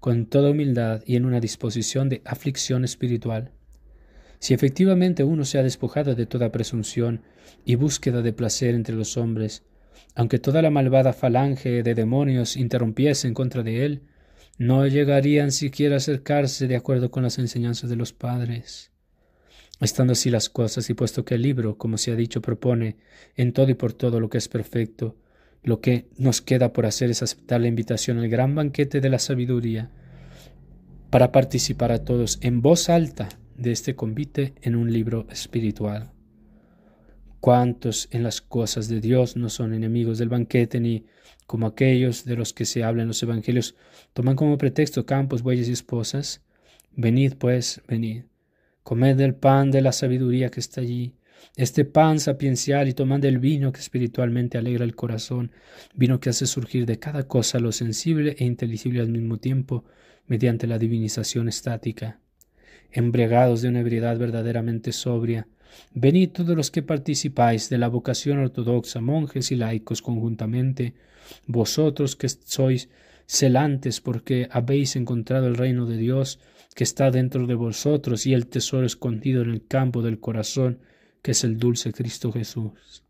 con 0.00 0.26
toda 0.26 0.50
humildad 0.50 1.02
y 1.06 1.16
en 1.16 1.26
una 1.26 1.40
disposición 1.40 2.08
de 2.08 2.22
aflicción 2.24 2.84
espiritual. 2.84 3.52
Si 4.38 4.54
efectivamente 4.54 5.22
uno 5.22 5.44
se 5.44 5.58
ha 5.58 5.62
despojado 5.62 6.14
de 6.14 6.26
toda 6.26 6.50
presunción 6.50 7.22
y 7.66 7.74
búsqueda 7.74 8.22
de 8.22 8.32
placer 8.32 8.74
entre 8.74 8.96
los 8.96 9.18
hombres, 9.18 9.62
aunque 10.14 10.38
toda 10.38 10.62
la 10.62 10.70
malvada 10.70 11.12
falange 11.12 11.82
de 11.82 11.94
demonios 11.94 12.56
interrumpiese 12.56 13.28
en 13.28 13.34
contra 13.34 13.62
de 13.62 13.84
él, 13.84 14.02
no 14.56 14.86
llegarían 14.86 15.52
siquiera 15.52 15.94
a 15.94 15.98
acercarse 15.98 16.66
de 16.66 16.76
acuerdo 16.76 17.10
con 17.10 17.22
las 17.22 17.38
enseñanzas 17.38 17.90
de 17.90 17.96
los 17.96 18.12
padres. 18.12 18.90
Estando 19.80 20.12
así 20.12 20.30
las 20.30 20.48
cosas, 20.50 20.90
y 20.90 20.94
puesto 20.94 21.24
que 21.24 21.36
el 21.36 21.42
libro, 21.42 21.78
como 21.78 21.96
se 21.96 22.10
ha 22.10 22.16
dicho, 22.16 22.42
propone 22.42 22.96
en 23.36 23.52
todo 23.52 23.70
y 23.70 23.74
por 23.74 23.92
todo 23.92 24.20
lo 24.20 24.28
que 24.28 24.38
es 24.38 24.48
perfecto, 24.48 25.16
lo 25.62 25.80
que 25.80 26.06
nos 26.16 26.40
queda 26.40 26.72
por 26.72 26.86
hacer 26.86 27.10
es 27.10 27.22
aceptar 27.22 27.60
la 27.60 27.68
invitación 27.68 28.18
al 28.18 28.28
gran 28.28 28.54
banquete 28.54 29.00
de 29.00 29.10
la 29.10 29.18
sabiduría 29.18 29.90
para 31.10 31.32
participar 31.32 31.92
a 31.92 32.04
todos 32.04 32.38
en 32.40 32.62
voz 32.62 32.88
alta 32.88 33.28
de 33.56 33.72
este 33.72 33.94
convite 33.94 34.54
en 34.62 34.74
un 34.74 34.92
libro 34.92 35.26
espiritual. 35.30 36.12
¿Cuántos 37.40 38.08
en 38.10 38.22
las 38.22 38.40
cosas 38.40 38.88
de 38.88 39.00
Dios 39.00 39.36
no 39.36 39.48
son 39.48 39.74
enemigos 39.74 40.18
del 40.18 40.28
banquete 40.28 40.80
ni 40.80 41.06
como 41.46 41.66
aquellos 41.66 42.24
de 42.24 42.36
los 42.36 42.52
que 42.52 42.64
se 42.64 42.84
habla 42.84 43.02
en 43.02 43.08
los 43.08 43.22
evangelios 43.22 43.74
toman 44.12 44.36
como 44.36 44.58
pretexto 44.58 45.04
campos, 45.04 45.42
bueyes 45.42 45.68
y 45.68 45.72
esposas? 45.72 46.42
Venid 46.92 47.34
pues, 47.34 47.82
venid, 47.88 48.24
comed 48.82 49.16
del 49.16 49.34
pan 49.34 49.70
de 49.70 49.80
la 49.80 49.92
sabiduría 49.92 50.50
que 50.50 50.60
está 50.60 50.80
allí, 50.80 51.14
este 51.56 51.84
pan 51.84 52.20
sapiencial 52.20 52.88
y 52.88 52.94
tomad 52.94 53.24
el 53.24 53.38
vino 53.38 53.72
que 53.72 53.80
espiritualmente 53.80 54.58
alegra 54.58 54.84
el 54.84 54.94
corazón, 54.94 55.52
vino 55.94 56.20
que 56.20 56.30
hace 56.30 56.46
surgir 56.46 56.86
de 56.86 56.98
cada 56.98 57.26
cosa 57.26 57.58
lo 57.58 57.72
sensible 57.72 58.36
e 58.38 58.44
inteligible 58.44 59.00
al 59.00 59.08
mismo 59.08 59.38
tiempo, 59.38 59.84
mediante 60.26 60.66
la 60.66 60.78
divinización 60.78 61.48
estática. 61.48 62.20
Embriagados 62.92 63.62
de 63.62 63.68
una 63.68 63.80
ebriedad 63.80 64.16
verdaderamente 64.18 64.92
sobria, 64.92 65.48
venid 65.92 66.30
todos 66.30 66.56
los 66.56 66.70
que 66.70 66.82
participáis 66.82 67.68
de 67.68 67.78
la 67.78 67.88
vocación 67.88 68.38
ortodoxa, 68.38 69.00
monjes 69.00 69.52
y 69.52 69.56
laicos 69.56 70.02
conjuntamente, 70.02 70.94
vosotros 71.46 72.16
que 72.16 72.28
sois 72.28 72.88
celantes 73.26 74.00
porque 74.00 74.48
habéis 74.50 74.96
encontrado 74.96 75.46
el 75.46 75.54
reino 75.54 75.86
de 75.86 75.96
Dios 75.96 76.40
que 76.74 76.84
está 76.84 77.10
dentro 77.10 77.46
de 77.46 77.54
vosotros 77.54 78.26
y 78.26 78.34
el 78.34 78.46
tesoro 78.46 78.86
escondido 78.86 79.42
en 79.42 79.50
el 79.50 79.66
campo 79.66 80.02
del 80.02 80.18
corazón, 80.18 80.80
que 81.22 81.32
es 81.32 81.44
el 81.44 81.58
dulce 81.58 81.92
Cristo 81.92 82.32
Jesús. 82.32 83.04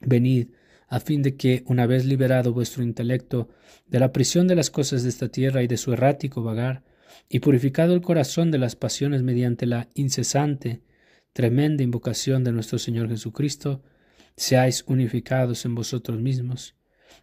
Venid, 0.00 0.48
a 0.88 1.00
fin 1.00 1.22
de 1.22 1.36
que, 1.36 1.62
una 1.66 1.86
vez 1.86 2.04
liberado 2.04 2.52
vuestro 2.52 2.82
intelecto 2.82 3.48
de 3.86 4.00
la 4.00 4.12
prisión 4.12 4.48
de 4.48 4.56
las 4.56 4.70
cosas 4.70 5.02
de 5.02 5.08
esta 5.08 5.28
tierra 5.28 5.62
y 5.62 5.66
de 5.66 5.76
su 5.76 5.92
errático 5.92 6.42
vagar, 6.42 6.82
y 7.28 7.40
purificado 7.40 7.94
el 7.94 8.00
corazón 8.00 8.50
de 8.50 8.58
las 8.58 8.76
pasiones 8.76 9.22
mediante 9.22 9.66
la 9.66 9.88
incesante, 9.94 10.82
tremenda 11.32 11.82
invocación 11.82 12.42
de 12.44 12.52
nuestro 12.52 12.78
Señor 12.78 13.08
Jesucristo, 13.08 13.82
seáis 14.36 14.84
unificados 14.86 15.64
en 15.64 15.74
vosotros 15.74 16.18
mismos, 16.18 16.74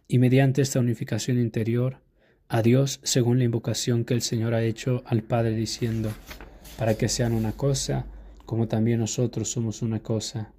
y 0.06 0.18
mediante 0.18 0.62
esta 0.62 0.80
unificación 0.80 1.38
interior, 1.38 2.00
a 2.48 2.62
Dios 2.62 3.00
según 3.02 3.38
la 3.38 3.44
invocación 3.44 4.04
que 4.04 4.14
el 4.14 4.22
Señor 4.22 4.54
ha 4.54 4.62
hecho 4.62 5.02
al 5.06 5.22
Padre 5.22 5.54
diciendo, 5.54 6.10
para 6.78 6.94
que 6.94 7.08
sean 7.08 7.34
una 7.34 7.52
cosa, 7.52 8.06
como 8.48 8.66
también 8.66 9.00
nosotros 9.00 9.50
somos 9.50 9.82
una 9.82 10.02
cosa. 10.02 10.54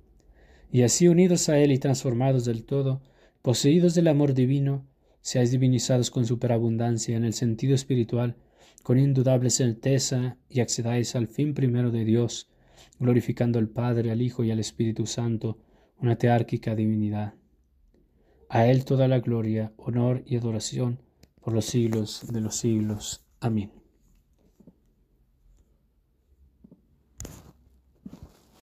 Y 0.72 0.84
así 0.84 1.08
unidos 1.08 1.50
a 1.50 1.58
Él 1.58 1.72
y 1.72 1.80
transformados 1.80 2.46
del 2.46 2.64
todo, 2.64 3.02
poseídos 3.42 3.96
del 3.96 4.10
amor 4.10 4.36
divino, 4.36 4.86
seáis 5.22 5.50
divinizados 5.50 6.12
con 6.12 6.28
superabundancia 6.28 7.18
en 7.18 7.24
el 7.24 7.34
sentido 7.34 7.74
espiritual, 7.74 8.36
con 8.84 9.00
indudable 9.00 9.50
certeza, 9.50 10.38
y 10.50 10.60
accedáis 10.60 11.16
al 11.16 11.30
fin 11.30 11.56
primero 11.56 11.90
de 11.90 12.06
Dios, 12.06 12.52
glorificando 13.00 13.58
al 13.58 13.70
Padre, 13.70 14.12
al 14.12 14.22
Hijo 14.22 14.44
y 14.44 14.52
al 14.52 14.60
Espíritu 14.60 15.08
Santo, 15.08 15.58
una 16.00 16.16
teárquica 16.16 16.76
divinidad. 16.76 17.34
A 18.50 18.68
Él 18.68 18.86
toda 18.86 19.08
la 19.08 19.20
gloria, 19.20 19.74
honor 19.78 20.22
y 20.28 20.38
adoración 20.38 21.00
por 21.42 21.54
los 21.54 21.66
siglos 21.66 22.28
de 22.32 22.40
los 22.40 22.56
siglos. 22.56 23.26
Amén. 23.40 23.79